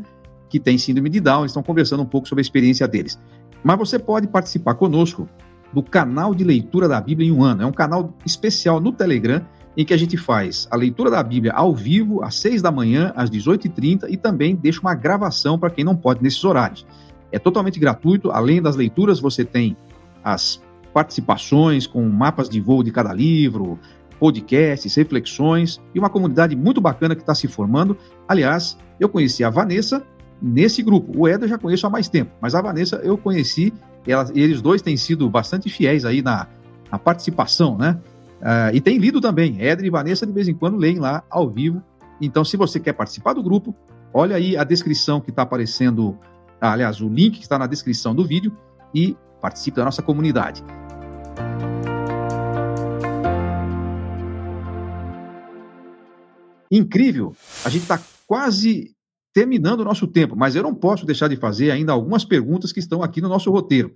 [0.48, 3.20] que tem síndrome de Down, estão conversando um pouco sobre a experiência deles.
[3.62, 5.28] Mas você pode participar conosco
[5.72, 7.62] do canal de leitura da Bíblia em um ano.
[7.62, 9.42] É um canal especial no Telegram
[9.76, 13.12] em que a gente faz a leitura da Bíblia ao vivo, às 6 da manhã,
[13.14, 16.86] às 18h30 e também deixa uma gravação para quem não pode nesses horários.
[17.30, 19.76] É totalmente gratuito, além das leituras, você tem
[20.24, 20.60] as
[20.92, 23.78] participações com mapas de voo de cada livro,
[24.18, 27.96] podcasts, reflexões e uma comunidade muito bacana que está se formando.
[28.28, 30.04] Aliás, eu conheci a Vanessa
[30.40, 31.12] nesse grupo.
[31.16, 33.72] O Eder já conheço há mais tempo, mas a Vanessa eu conheci,
[34.34, 36.46] eles dois têm sido bastante fiéis aí na,
[36.90, 37.98] na participação, né?
[38.42, 39.56] Uh, e tem lido também.
[39.60, 41.80] Éder e Vanessa, de vez em quando, leem lá ao vivo.
[42.20, 43.74] Então, se você quer participar do grupo,
[44.12, 46.18] olha aí a descrição que está aparecendo,
[46.60, 48.52] aliás, o link que está na descrição do vídeo
[48.92, 50.62] e participe da nossa comunidade.
[56.72, 57.36] Incrível!
[57.66, 58.96] A gente está quase
[59.34, 62.80] terminando o nosso tempo, mas eu não posso deixar de fazer ainda algumas perguntas que
[62.80, 63.94] estão aqui no nosso roteiro.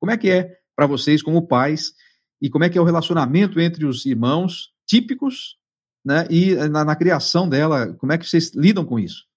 [0.00, 1.92] Como é que é para vocês, como pais,
[2.40, 5.58] e como é que é o relacionamento entre os irmãos típicos
[6.02, 9.27] né, e na, na criação dela, como é que vocês lidam com isso?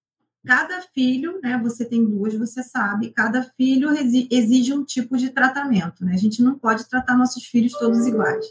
[0.45, 3.89] Cada filho, né, você tem duas, você sabe, cada filho
[4.31, 6.13] exige um tipo de tratamento, né?
[6.13, 8.45] A gente não pode tratar nossos filhos todos iguais.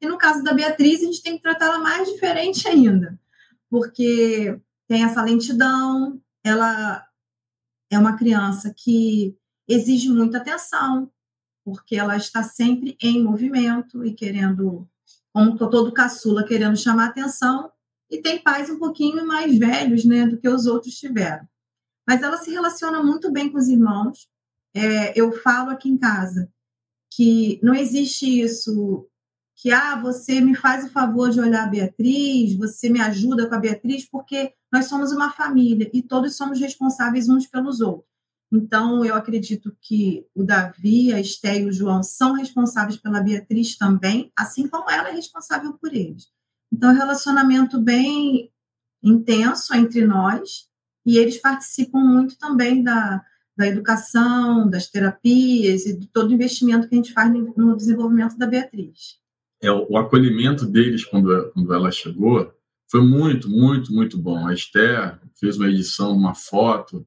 [0.00, 3.18] E no caso da Beatriz, a gente tem que tratá-la mais diferente ainda,
[3.68, 7.04] porque tem essa lentidão, ela
[7.90, 11.10] é uma criança que exige muita atenção,
[11.64, 14.88] porque ela está sempre em movimento e querendo,
[15.32, 17.72] como todo caçula, querendo chamar atenção,
[18.10, 21.46] e tem pais um pouquinho mais velhos né, do que os outros tiveram.
[22.06, 24.28] Mas ela se relaciona muito bem com os irmãos.
[24.74, 26.50] É, eu falo aqui em casa
[27.10, 29.08] que não existe isso
[29.56, 33.54] que ah, você me faz o favor de olhar a Beatriz, você me ajuda com
[33.54, 38.12] a Beatriz, porque nós somos uma família e todos somos responsáveis uns pelos outros.
[38.52, 43.76] Então, eu acredito que o Davi, a Esté e o João são responsáveis pela Beatriz
[43.76, 46.28] também, assim como ela é responsável por eles.
[46.72, 48.50] Então, é um relacionamento bem
[49.02, 50.68] intenso entre nós
[51.06, 53.22] e eles participam muito também da,
[53.56, 58.36] da educação, das terapias e de todo o investimento que a gente faz no desenvolvimento
[58.38, 59.18] da Beatriz.
[59.62, 62.52] É, o acolhimento deles quando, quando ela chegou
[62.90, 64.46] foi muito, muito, muito bom.
[64.46, 67.06] A Esther fez uma edição, uma foto,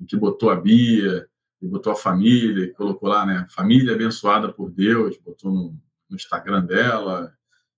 [0.00, 1.26] em que botou a Bia,
[1.64, 3.46] e botou a família, colocou lá, né?
[3.48, 5.76] Família abençoada por Deus, botou no,
[6.10, 7.32] no Instagram dela.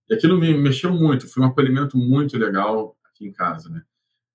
[0.09, 3.83] E aquilo me mexeu muito, foi um acolhimento muito legal aqui em casa, né?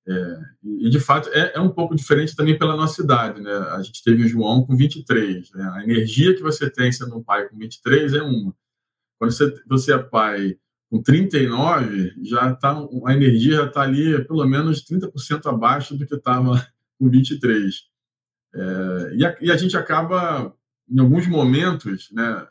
[0.07, 3.51] É, e, de fato, é, é, um pouco diferente também pela nossa idade, né?
[3.51, 5.71] A gente teve o João com 23, né?
[5.75, 8.53] A energia que você tem sendo um pai com 23 é uma.
[9.19, 10.57] Quando você, você é pai
[10.89, 16.15] com 39, já tá, a energia já está ali pelo menos 30% abaixo do que
[16.15, 16.67] estava
[16.99, 17.83] com 23.
[18.53, 20.53] É, e, a, e a gente acaba,
[20.89, 22.47] em alguns momentos, né,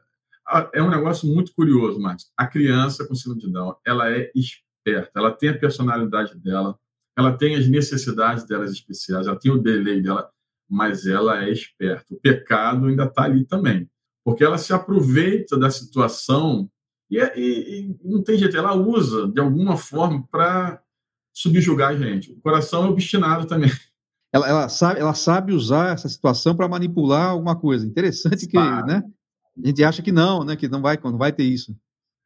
[0.75, 2.31] é um negócio muito curioso, Max.
[2.37, 6.79] A criança com síndrome de Down, ela é esperta, ela tem a personalidade dela,
[7.17, 10.29] ela tem as necessidades delas especiais, ela tem o delay dela,
[10.69, 12.15] mas ela é esperta.
[12.15, 13.89] O pecado ainda está ali também,
[14.25, 16.71] porque ela se aproveita da situação
[17.11, 20.81] e, e, e não tem jeito, ela usa de alguma forma para
[21.35, 22.33] subjugar a gente.
[22.33, 23.71] O coração é obstinado também
[24.33, 27.87] ela, ela, sabe, ela sabe usar essa situação para manipular alguma coisa.
[27.87, 29.03] Interessante que, né?
[29.63, 30.57] A gente acha que não, né?
[30.57, 31.77] Que não vai, não vai ter isso.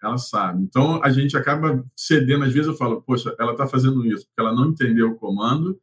[0.02, 0.62] Ela sabe.
[0.62, 2.44] Então a gente acaba cedendo.
[2.44, 5.80] Às vezes eu falo, poxa, ela está fazendo isso porque ela não entendeu o comando,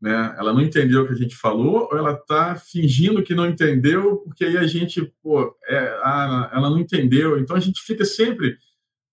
[0.00, 0.34] né?
[0.38, 4.18] Ela não entendeu o que a gente falou, ou ela está fingindo que não entendeu,
[4.18, 7.38] porque aí a gente, pô, é, a, ela não entendeu.
[7.38, 8.56] Então a gente fica sempre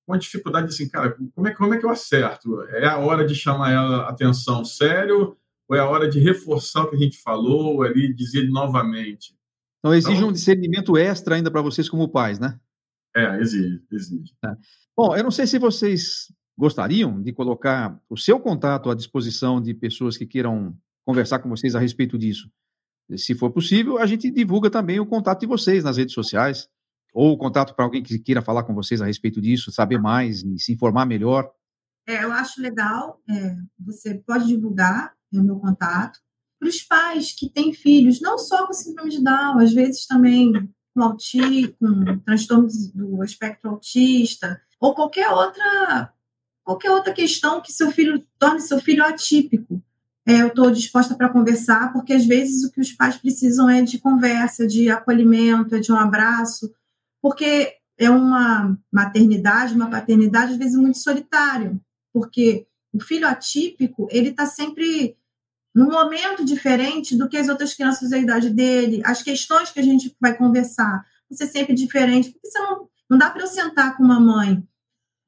[0.06, 2.62] com a dificuldade assim, cara, como é, como é que eu acerto?
[2.70, 6.90] É a hora de chamar ela atenção sério ou é a hora de reforçar o
[6.90, 9.34] que a gente falou ali, dizer novamente?
[9.82, 12.60] Então, exige então, um discernimento extra ainda para vocês como pais, né?
[13.16, 14.34] É, exige, exige.
[14.46, 14.56] É.
[14.96, 19.74] Bom, eu não sei se vocês gostariam de colocar o seu contato à disposição de
[19.74, 22.50] pessoas que queiram conversar com vocês a respeito disso.
[23.18, 26.70] Se for possível, a gente divulga também o contato de vocês nas redes sociais,
[27.14, 30.44] ou o contato para alguém que queira falar com vocês a respeito disso, saber mais
[30.44, 31.52] e se informar melhor.
[32.08, 36.20] É, eu acho legal, é, você pode divulgar é o meu contato.
[36.62, 40.54] Para os pais que têm filhos, não só com síndrome de Down, às vezes também
[40.94, 46.14] com autismo, com transtorno do espectro autista, ou qualquer outra
[46.64, 49.82] qualquer outra questão que seu filho torne seu filho atípico.
[50.24, 53.82] É, eu estou disposta para conversar, porque às vezes o que os pais precisam é
[53.82, 56.72] de conversa, de acolhimento, é de um abraço,
[57.20, 61.76] porque é uma maternidade, uma paternidade às vezes muito solitária,
[62.14, 65.18] porque o filho atípico ele está sempre
[65.74, 69.84] num momento diferente do que as outras crianças da idade dele, as questões que a
[69.84, 73.96] gente vai conversar vão ser sempre diferentes, porque você não, não dá para eu sentar
[73.96, 74.64] com uma mãe,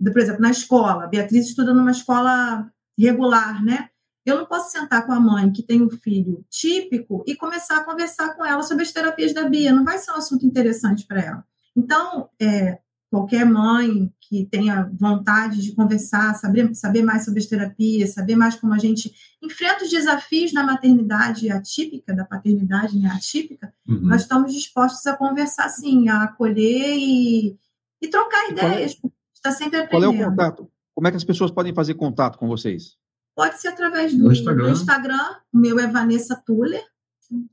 [0.03, 3.89] por exemplo, na escola, Beatriz estuda numa escola regular, né?
[4.25, 7.83] Eu não posso sentar com a mãe que tem um filho típico e começar a
[7.83, 11.21] conversar com ela sobre as terapias da Bia, não vai ser um assunto interessante para
[11.21, 11.45] ela.
[11.75, 12.79] Então, é,
[13.13, 18.55] qualquer mãe que tenha vontade de conversar, saber, saber mais sobre as terapias, saber mais
[18.55, 23.99] como a gente enfrenta os desafios da maternidade atípica, da paternidade né, atípica, uhum.
[24.01, 27.55] nós estamos dispostos a conversar, sim, a acolher e,
[28.01, 28.99] e trocar ideias.
[29.31, 30.11] está sempre aprendendo.
[30.11, 30.71] Qual é o contato?
[30.95, 32.97] Como é que as pessoas podem fazer contato com vocês?
[33.35, 34.65] Pode ser através do, Instagram.
[34.65, 35.35] do Instagram.
[35.53, 36.83] O meu é Vanessa Tuller.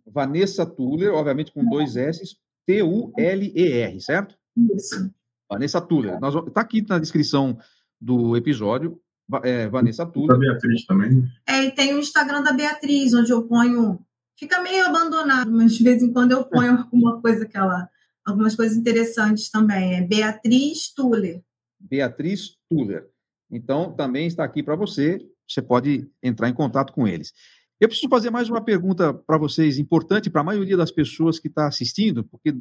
[0.06, 4.34] Vanessa Tuller, obviamente com dois S, T-U-L-E-R, certo?
[4.74, 5.12] Isso.
[5.50, 6.18] Vanessa Tuller.
[6.46, 7.58] Está aqui na descrição
[8.00, 9.00] do episódio.
[9.42, 10.36] É, Vanessa Tuller.
[10.36, 11.24] A Beatriz também.
[11.46, 14.00] É, e tem o Instagram da Beatriz, onde eu ponho.
[14.38, 17.88] Fica meio abandonado, mas de vez em quando eu ponho alguma coisa que ela.
[18.24, 19.94] Algumas coisas interessantes também.
[19.94, 21.42] É Beatriz Tuller.
[21.80, 23.08] Beatriz Tuller.
[23.50, 25.18] Então, também está aqui para você.
[25.48, 27.32] Você pode entrar em contato com eles.
[27.80, 31.48] Eu preciso fazer mais uma pergunta para vocês, importante para a maioria das pessoas que
[31.48, 32.54] está assistindo, porque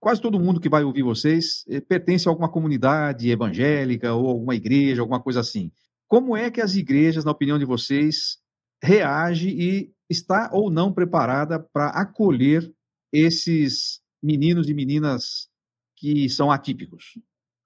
[0.00, 4.54] quase todo mundo que vai ouvir vocês eh, pertence a alguma comunidade evangélica ou alguma
[4.54, 5.70] igreja, alguma coisa assim.
[6.08, 8.38] Como é que as igrejas, na opinião de vocês,
[8.82, 12.72] reagem e está ou não preparada para acolher
[13.12, 15.48] esses meninos e meninas
[15.96, 17.18] que são atípicos?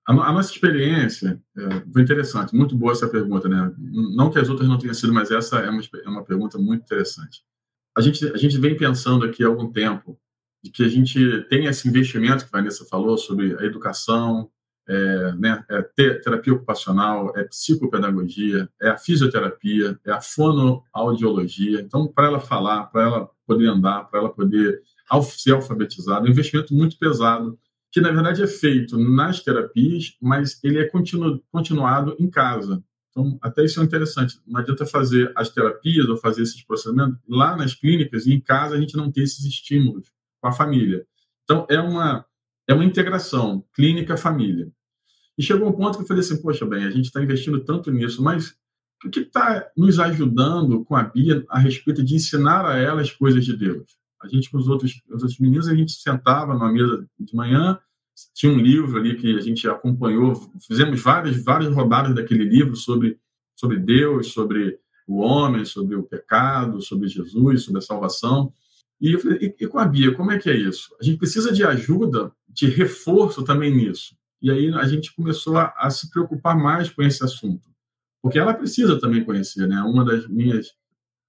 [0.06, 3.72] A, a nossa experiência é, foi interessante, muito boa essa pergunta, né?
[4.14, 6.82] Não que as outras não tenham sido, mas essa é uma, é uma pergunta muito
[6.82, 7.42] interessante.
[7.96, 10.18] A gente, a gente vem pensando aqui há algum tempo
[10.64, 14.50] de que a gente tem esse investimento que a Vanessa falou sobre a educação,
[14.88, 21.82] é, né, é terapia ocupacional, é psicopedagogia, é a fisioterapia, é a fonoaudiologia.
[21.82, 24.80] Então, para ela falar, para ela poder andar, para ela poder
[25.36, 27.58] ser alfabetizada, é um investimento muito pesado
[27.92, 32.82] que na verdade é feito nas terapias, mas ele é continu, continuado em casa.
[33.10, 34.40] Então, até isso é interessante.
[34.46, 38.74] Não adianta fazer as terapias ou fazer esses procedimentos lá nas clínicas e em casa
[38.74, 41.06] a gente não ter esses estímulos com a família.
[41.42, 42.22] Então, é uma,
[42.68, 44.70] é uma integração clínica-família.
[45.38, 47.90] E chegou um ponto que eu falei assim, poxa, bem, a gente está investindo tanto
[47.90, 48.54] nisso, mas
[49.02, 53.10] o que está nos ajudando com a Bia a respeito de ensinar a ela as
[53.10, 53.86] coisas de Deus?
[54.22, 57.78] A gente, com os outros, os outros meninos, a gente sentava numa mesa de manhã,
[58.34, 60.34] tinha um livro ali que a gente acompanhou,
[60.66, 63.18] fizemos várias, várias rodadas daquele livro sobre,
[63.56, 68.52] sobre Deus, sobre o homem, sobre o pecado, sobre Jesus, sobre a salvação.
[69.04, 70.96] E eu falei, e, com a Bia, como é que é isso?
[70.98, 74.16] A gente precisa de ajuda, de reforço também nisso.
[74.40, 77.68] E aí a gente começou a, a se preocupar mais com esse assunto.
[78.22, 79.82] Porque ela precisa também conhecer, né?
[79.82, 80.68] Uma das minhas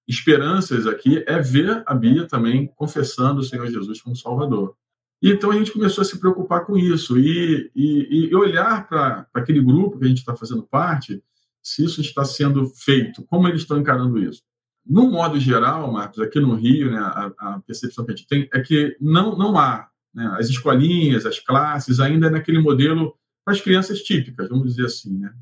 [0.08, 4.78] esperanças aqui é ver a Bia também confessando o Senhor Jesus como Salvador.
[5.22, 9.60] Então a gente começou a se preocupar com isso e, e, e olhar para aquele
[9.60, 11.22] grupo que a gente está fazendo parte,
[11.62, 14.44] se isso está sendo feito, como eles estão encarando isso.
[14.86, 18.48] No modo geral, Marcos, aqui no Rio, né, a, a percepção que a gente tem
[18.54, 23.54] é que não, não há né, as escolinhas, as classes, ainda é naquele modelo para
[23.54, 25.18] as crianças típicas, vamos dizer assim.
[25.18, 25.34] Né?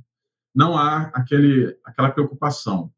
[0.55, 2.91] Não há aquele, aquela preocupação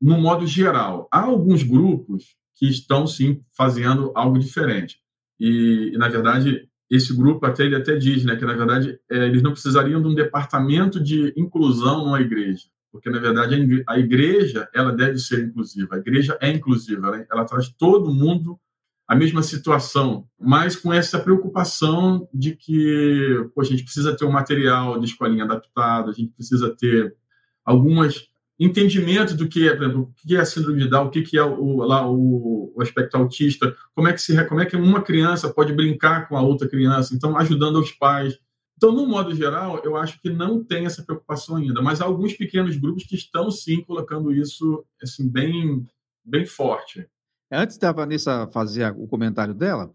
[0.00, 1.06] no modo geral.
[1.12, 4.98] Há alguns grupos que estão, sim, fazendo algo diferente.
[5.38, 9.26] E, e na verdade, esse grupo até ele até diz né, que, na verdade, é,
[9.26, 12.66] eles não precisariam de um departamento de inclusão numa igreja.
[12.92, 15.94] Porque, na verdade, a igreja ela deve ser inclusiva.
[15.94, 17.06] A igreja é inclusiva.
[17.06, 18.58] Ela, ela traz todo mundo
[19.06, 24.30] a mesma situação, mas com essa preocupação de que pô, a gente precisa ter um
[24.30, 27.16] material de escolinha adaptado, a gente precisa ter
[27.64, 31.10] algumas entendimento do que é, por exemplo, o que é a síndrome de Down, o
[31.10, 34.76] que é o, lá, o, o aspecto autista, como é, que se, como é que
[34.76, 38.38] uma criança pode brincar com a outra criança, então ajudando os pais.
[38.80, 42.32] Então, no modo geral, eu acho que não tem essa preocupação ainda, mas há alguns
[42.32, 45.86] pequenos grupos que estão sim colocando isso assim bem
[46.24, 47.06] bem forte.
[47.52, 49.92] Antes da Vanessa fazer o comentário dela,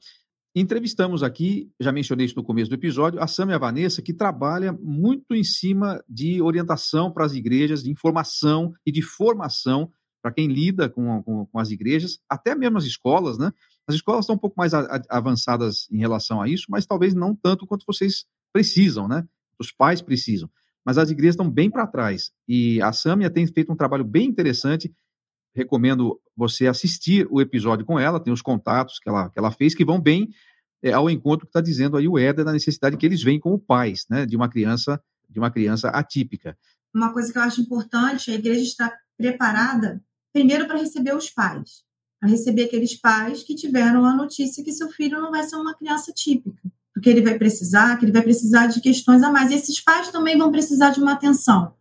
[0.57, 4.13] Entrevistamos aqui, já mencionei isso no começo do episódio, a Sam e a Vanessa, que
[4.13, 10.31] trabalha muito em cima de orientação para as igrejas, de informação e de formação para
[10.31, 13.51] quem lida com, com, com, as igrejas, até mesmo as escolas, né?
[13.85, 14.71] As escolas estão um pouco mais
[15.09, 19.27] avançadas em relação a isso, mas talvez não tanto quanto vocês precisam, né?
[19.59, 20.49] Os pais precisam.
[20.85, 22.31] Mas as igrejas estão bem para trás.
[22.47, 24.95] E a Samia tem feito um trabalho bem interessante
[25.53, 29.73] recomendo você assistir o episódio com ela, tem os contatos que ela, que ela fez,
[29.73, 30.29] que vão bem
[30.81, 33.59] é, ao encontro que está dizendo aí o Éder da necessidade que eles veem como
[33.59, 36.57] pais, né, de uma criança, de uma criança atípica.
[36.93, 40.03] Uma coisa que eu acho importante, a igreja está preparada
[40.33, 41.83] primeiro para receber os pais,
[42.19, 45.73] para receber aqueles pais que tiveram a notícia que seu filho não vai ser uma
[45.73, 46.61] criança típica,
[46.95, 49.51] porque ele vai precisar, que ele vai precisar de questões a mais.
[49.51, 51.75] E esses pais também vão precisar de uma atenção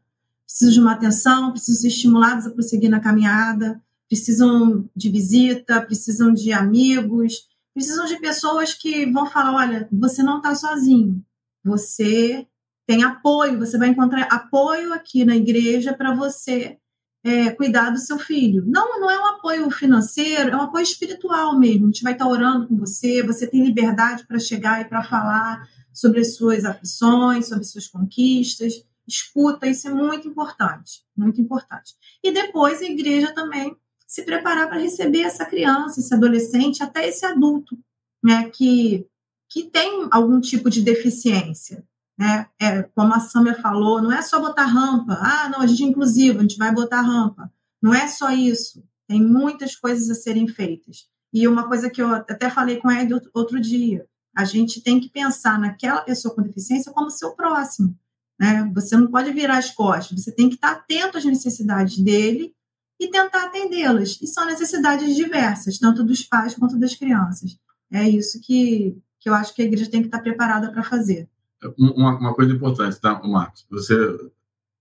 [0.54, 6.32] precisam de uma atenção, precisam ser estimulados a prosseguir na caminhada, precisam de visita, precisam
[6.32, 11.24] de amigos, precisam de pessoas que vão falar: olha, você não está sozinho,
[11.64, 12.46] você
[12.86, 16.78] tem apoio, você vai encontrar apoio aqui na igreja para você
[17.24, 18.62] é, cuidar do seu filho.
[18.66, 21.84] Não, não é um apoio financeiro, é um apoio espiritual mesmo.
[21.84, 25.02] A gente vai estar tá orando com você, você tem liberdade para chegar e para
[25.02, 31.94] falar sobre as suas aflições, sobre suas conquistas escuta, isso é muito importante, muito importante.
[32.22, 37.24] E depois a igreja também se preparar para receber essa criança, esse adolescente, até esse
[37.24, 37.78] adulto,
[38.22, 39.06] né, que,
[39.48, 41.84] que tem algum tipo de deficiência.
[42.18, 42.46] Né?
[42.60, 45.14] É, como a Samia falou, não é só botar rampa.
[45.20, 47.52] Ah, não, a gente é inclusivo, a gente vai botar rampa.
[47.82, 48.82] Não é só isso.
[49.06, 51.08] Tem muitas coisas a serem feitas.
[51.32, 55.08] E uma coisa que eu até falei com ele outro dia, a gente tem que
[55.08, 57.96] pensar naquela pessoa com deficiência como seu próximo.
[58.38, 58.70] Né?
[58.74, 62.54] Você não pode virar as costas, você tem que estar atento às necessidades dele
[63.00, 64.18] e tentar atendê-las.
[64.22, 67.58] E são necessidades diversas, tanto dos pais quanto das crianças.
[67.92, 71.28] É isso que, que eu acho que a igreja tem que estar preparada para fazer.
[71.78, 73.66] Uma, uma, coisa importante, tá, Marcos?
[73.70, 73.94] Você,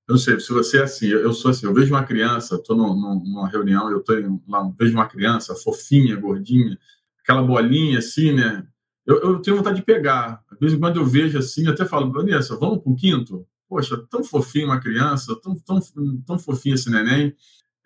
[0.07, 3.47] eu sei, se você é assim, eu sou assim, eu vejo uma criança, estou numa
[3.47, 4.13] reunião, eu tô
[4.47, 6.77] lá, vejo uma criança fofinha, gordinha,
[7.21, 8.67] aquela bolinha assim, né?
[9.05, 10.43] Eu, eu, tenho vontade de pegar.
[10.51, 13.45] Às vezes, quando eu vejo assim, eu até falo, Vanessa, vamos para o quinto?
[13.67, 15.79] Poxa, tão fofinho uma criança, tão, tão,
[16.25, 17.35] tão fofinho esse neném.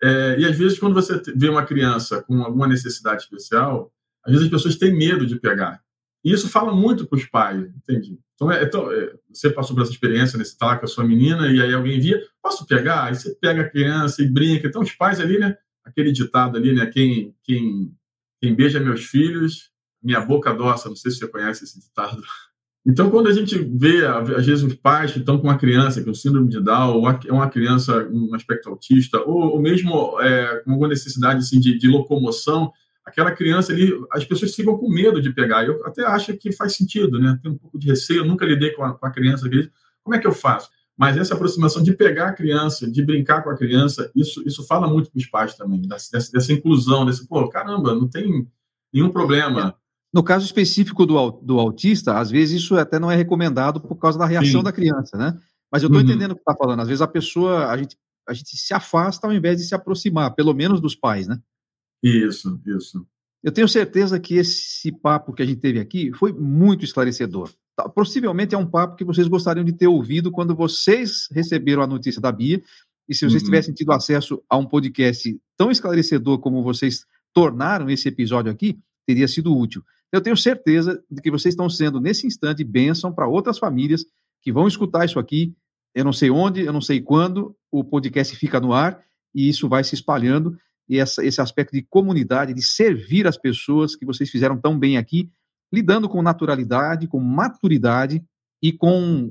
[0.02, 3.92] É, e às vezes, quando você vê uma criança com alguma necessidade especial,
[4.24, 5.82] às vezes as pessoas têm medo de pegar.
[6.24, 8.18] E isso fala muito para os pais, entende?
[8.34, 11.50] Então, é, então é, você passou por essa experiência, está lá com a sua menina
[11.50, 13.04] e aí alguém via, posso pegar?
[13.04, 14.66] Aí você pega a criança e brinca.
[14.66, 15.56] Então, os pais ali, né?
[15.84, 16.86] Aquele ditado ali, né?
[16.86, 17.92] Quem, quem,
[18.40, 19.70] quem beija meus filhos,
[20.02, 22.22] minha boca doça, não sei se você conhece esse ditado.
[22.86, 26.14] Então, quando a gente vê, às vezes, os pais que estão com uma criança com
[26.14, 30.70] síndrome de Down, ou uma criança com um aspecto autista, ou, ou mesmo é, com
[30.70, 32.72] alguma necessidade assim, de, de, locomoção,
[33.08, 35.64] aquela criança ali, as pessoas ficam com medo de pegar.
[35.64, 37.38] Eu até acho que faz sentido, né?
[37.42, 39.48] Tem um pouco de receio, eu nunca lidei com a, com a criança.
[40.02, 40.70] Como é que eu faço?
[40.96, 44.88] Mas essa aproximação de pegar a criança, de brincar com a criança, isso, isso fala
[44.88, 48.48] muito para os pais também, dessa, dessa inclusão, desse, pô, caramba, não tem
[48.92, 49.76] nenhum problema
[50.12, 54.18] no caso específico do, do autista, às vezes isso até não é recomendado por causa
[54.18, 54.64] da reação Sim.
[54.64, 55.38] da criança, né?
[55.70, 56.08] Mas eu estou uhum.
[56.08, 56.80] entendendo o que está falando.
[56.80, 57.96] Às vezes a pessoa, a gente,
[58.26, 61.38] a gente se afasta ao invés de se aproximar, pelo menos dos pais, né?
[62.02, 63.06] Isso, isso.
[63.42, 67.50] Eu tenho certeza que esse papo que a gente teve aqui foi muito esclarecedor.
[67.76, 71.86] Tá, possivelmente é um papo que vocês gostariam de ter ouvido quando vocês receberam a
[71.86, 72.62] notícia da Bia.
[73.08, 73.46] E se vocês uhum.
[73.46, 79.28] tivessem tido acesso a um podcast tão esclarecedor como vocês tornaram esse episódio aqui, teria
[79.28, 79.82] sido útil.
[80.12, 84.04] Eu tenho certeza de que vocês estão sendo, nesse instante, bênção para outras famílias
[84.42, 85.54] que vão escutar isso aqui.
[85.94, 89.02] Eu não sei onde, eu não sei quando o podcast fica no ar
[89.34, 90.58] e isso vai se espalhando.
[90.88, 94.96] E essa, esse aspecto de comunidade, de servir as pessoas que vocês fizeram tão bem
[94.96, 95.30] aqui,
[95.72, 98.24] lidando com naturalidade, com maturidade
[98.62, 99.30] e com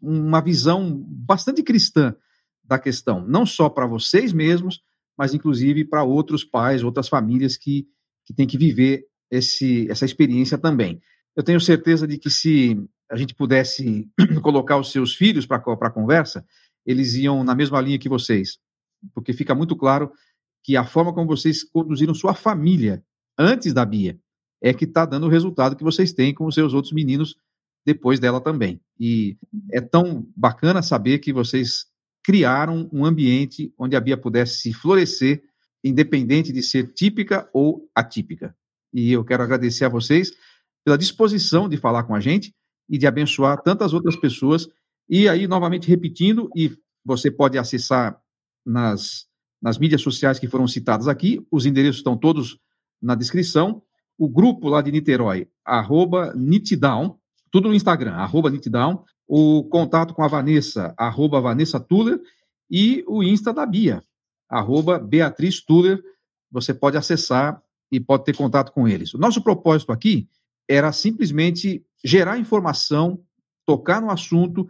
[0.00, 2.14] uma visão bastante cristã
[2.62, 4.82] da questão, não só para vocês mesmos,
[5.16, 7.88] mas inclusive para outros pais, outras famílias que,
[8.24, 11.00] que têm que viver esse, essa experiência também.
[11.34, 12.76] Eu tenho certeza de que se
[13.10, 14.08] a gente pudesse
[14.42, 16.44] colocar os seus filhos para a conversa,
[16.84, 18.58] eles iam na mesma linha que vocês,
[19.14, 20.12] porque fica muito claro
[20.68, 23.02] que a forma como vocês conduziram sua família
[23.38, 24.20] antes da Bia
[24.60, 27.38] é que está dando o resultado que vocês têm com os seus outros meninos
[27.86, 28.78] depois dela também.
[29.00, 29.38] E
[29.72, 31.86] é tão bacana saber que vocês
[32.22, 35.42] criaram um ambiente onde a Bia pudesse florescer,
[35.82, 38.54] independente de ser típica ou atípica.
[38.92, 40.32] E eu quero agradecer a vocês
[40.84, 42.54] pela disposição de falar com a gente
[42.90, 44.68] e de abençoar tantas outras pessoas.
[45.08, 48.20] E aí, novamente repetindo, e você pode acessar
[48.66, 49.28] nas,
[49.60, 52.58] nas mídias sociais que foram citadas aqui, os endereços estão todos
[53.00, 53.82] na descrição.
[54.16, 57.18] O grupo lá de Niterói, arroba Nitdown,
[57.50, 59.04] tudo no Instagram, arroba Nitdown.
[59.26, 62.20] O contato com a Vanessa, arroba Vanessa Tuller.
[62.70, 64.02] E o Insta da Bia,
[64.48, 66.02] arroba Beatriz Tuller.
[66.50, 69.14] Você pode acessar e pode ter contato com eles.
[69.14, 70.28] O nosso propósito aqui
[70.68, 73.20] era simplesmente gerar informação,
[73.64, 74.68] tocar no assunto,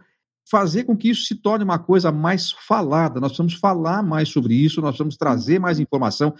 [0.49, 3.19] fazer com que isso se torne uma coisa mais falada.
[3.19, 6.33] Nós precisamos falar mais sobre isso, nós precisamos trazer mais informação.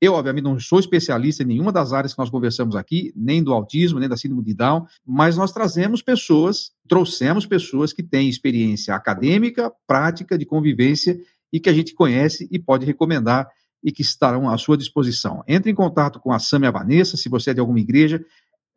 [0.00, 3.52] Eu, obviamente, não sou especialista em nenhuma das áreas que nós conversamos aqui, nem do
[3.52, 8.94] autismo, nem da síndrome de Down, mas nós trazemos pessoas, trouxemos pessoas que têm experiência
[8.94, 11.18] acadêmica, prática, de convivência
[11.52, 13.48] e que a gente conhece e pode recomendar
[13.82, 15.42] e que estarão à sua disposição.
[15.48, 18.22] Entre em contato com a Sam e a Vanessa, se você é de alguma igreja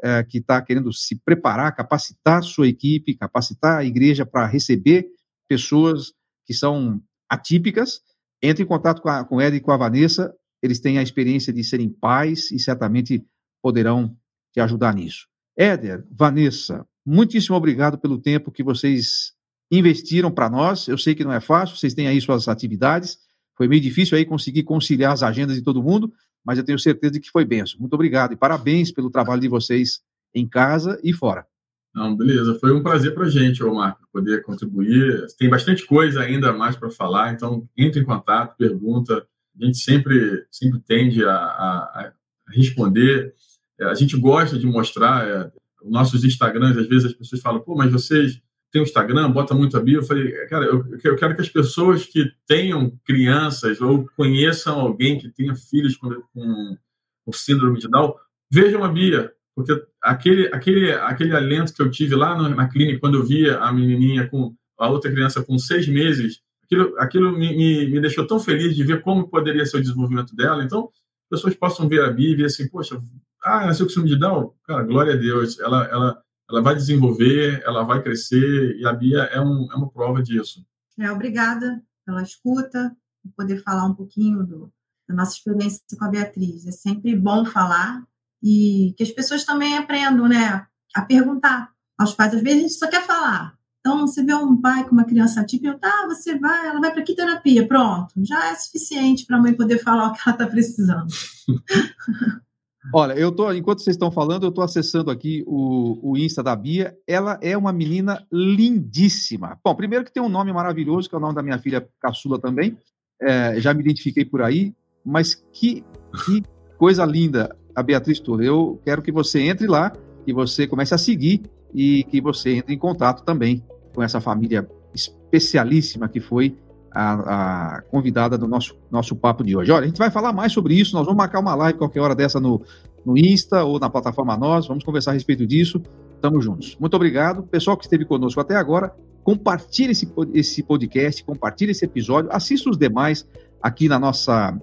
[0.01, 5.07] é, que está querendo se preparar, capacitar sua equipe, capacitar a igreja para receber
[5.47, 6.13] pessoas
[6.45, 8.01] que são atípicas,
[8.41, 11.63] entre em contato com, a, com e com a Vanessa, eles têm a experiência de
[11.63, 13.25] serem pais e certamente
[13.61, 14.15] poderão
[14.53, 15.27] te ajudar nisso.
[15.57, 19.33] Éder, Vanessa, muitíssimo obrigado pelo tempo que vocês
[19.71, 20.87] investiram para nós.
[20.87, 23.17] Eu sei que não é fácil, vocês têm aí suas atividades,
[23.55, 26.11] foi meio difícil aí conseguir conciliar as agendas de todo mundo,
[26.45, 27.79] mas eu tenho certeza de que foi benção.
[27.79, 30.01] Muito obrigado e parabéns pelo trabalho de vocês
[30.33, 31.45] em casa e fora.
[31.93, 32.57] Não, beleza.
[32.59, 35.25] Foi um prazer para a gente, Marco, poder contribuir.
[35.37, 39.25] Tem bastante coisa ainda mais para falar, então entre em contato, pergunta.
[39.59, 41.75] A gente sempre, sempre tende a, a,
[42.05, 42.13] a
[42.49, 43.33] responder.
[43.79, 45.51] É, a gente gosta de mostrar é,
[45.83, 46.77] nossos Instagrams.
[46.77, 49.99] Às vezes as pessoas falam, pô, mas vocês têm um Instagram, bota muito a bio.
[49.99, 55.17] Eu falei, cara, eu, eu quero que as pessoas que tenham crianças ou conheçam alguém
[55.17, 56.77] que tenha filhos com, com,
[57.25, 58.13] com síndrome de Down,
[58.51, 63.17] vejam a Bia, porque aquele, aquele, aquele alento que eu tive lá na clínica, quando
[63.17, 67.89] eu via a menininha com a outra criança com seis meses, aquilo, aquilo me, me,
[67.89, 70.63] me deixou tão feliz de ver como poderia ser o desenvolvimento dela.
[70.63, 70.89] Então,
[71.29, 72.99] pessoas possam ver a Bia e ver assim, poxa,
[73.43, 74.53] ah, nasceu com síndrome de Down?
[74.65, 79.19] Cara, glória a Deus, ela, ela, ela vai desenvolver, ela vai crescer, e a Bia
[79.31, 80.65] é, um, é uma prova disso.
[80.97, 84.73] É, obrigada pela escuta, por poder falar um pouquinho do,
[85.07, 86.65] da nossa experiência com a Beatriz.
[86.65, 88.03] É sempre bom falar,
[88.41, 92.33] e que as pessoas também aprendam, né, a perguntar aos pais.
[92.33, 93.57] Às vezes a gente só quer falar.
[93.79, 97.01] Então, você vê um pai com uma criança típica, tá, você vai, ela vai para
[97.01, 97.67] que terapia?
[97.67, 101.07] Pronto, já é suficiente para a mãe poder falar o que ela está precisando.
[102.93, 106.55] Olha, eu tô, enquanto vocês estão falando, eu estou acessando aqui o, o Insta da
[106.55, 106.95] Bia.
[107.05, 109.59] Ela é uma menina lindíssima.
[109.63, 112.39] Bom, primeiro que tem um nome maravilhoso, que é o nome da minha filha caçula
[112.39, 112.77] também.
[113.21, 114.73] É, já me identifiquei por aí,
[115.05, 115.83] mas que,
[116.25, 116.41] que
[116.77, 118.41] coisa linda a Beatriz Tour.
[118.41, 119.91] Eu quero que você entre lá,
[120.25, 123.63] que você comece a seguir e que você entre em contato também
[123.93, 126.57] com essa família especialíssima que foi
[126.91, 129.71] a, a, convidada do nosso, nosso papo de hoje.
[129.71, 132.15] Olha, a gente vai falar mais sobre isso, nós vamos marcar uma live qualquer hora
[132.15, 132.61] dessa no,
[133.05, 135.81] no Insta ou na plataforma Nós, vamos conversar a respeito disso.
[136.15, 136.75] Estamos juntos.
[136.79, 137.43] Muito obrigado.
[137.43, 142.77] Pessoal que esteve conosco até agora, compartilhe esse, esse podcast, compartilhe esse episódio, assista os
[142.77, 143.25] demais
[143.61, 144.57] aqui na nossa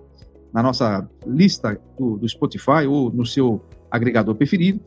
[0.52, 4.80] na nossa lista do, do Spotify ou no seu agregador preferido.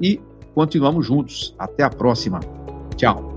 [0.00, 0.20] E
[0.54, 1.52] continuamos juntos.
[1.58, 2.38] Até a próxima.
[2.96, 3.35] Tchau.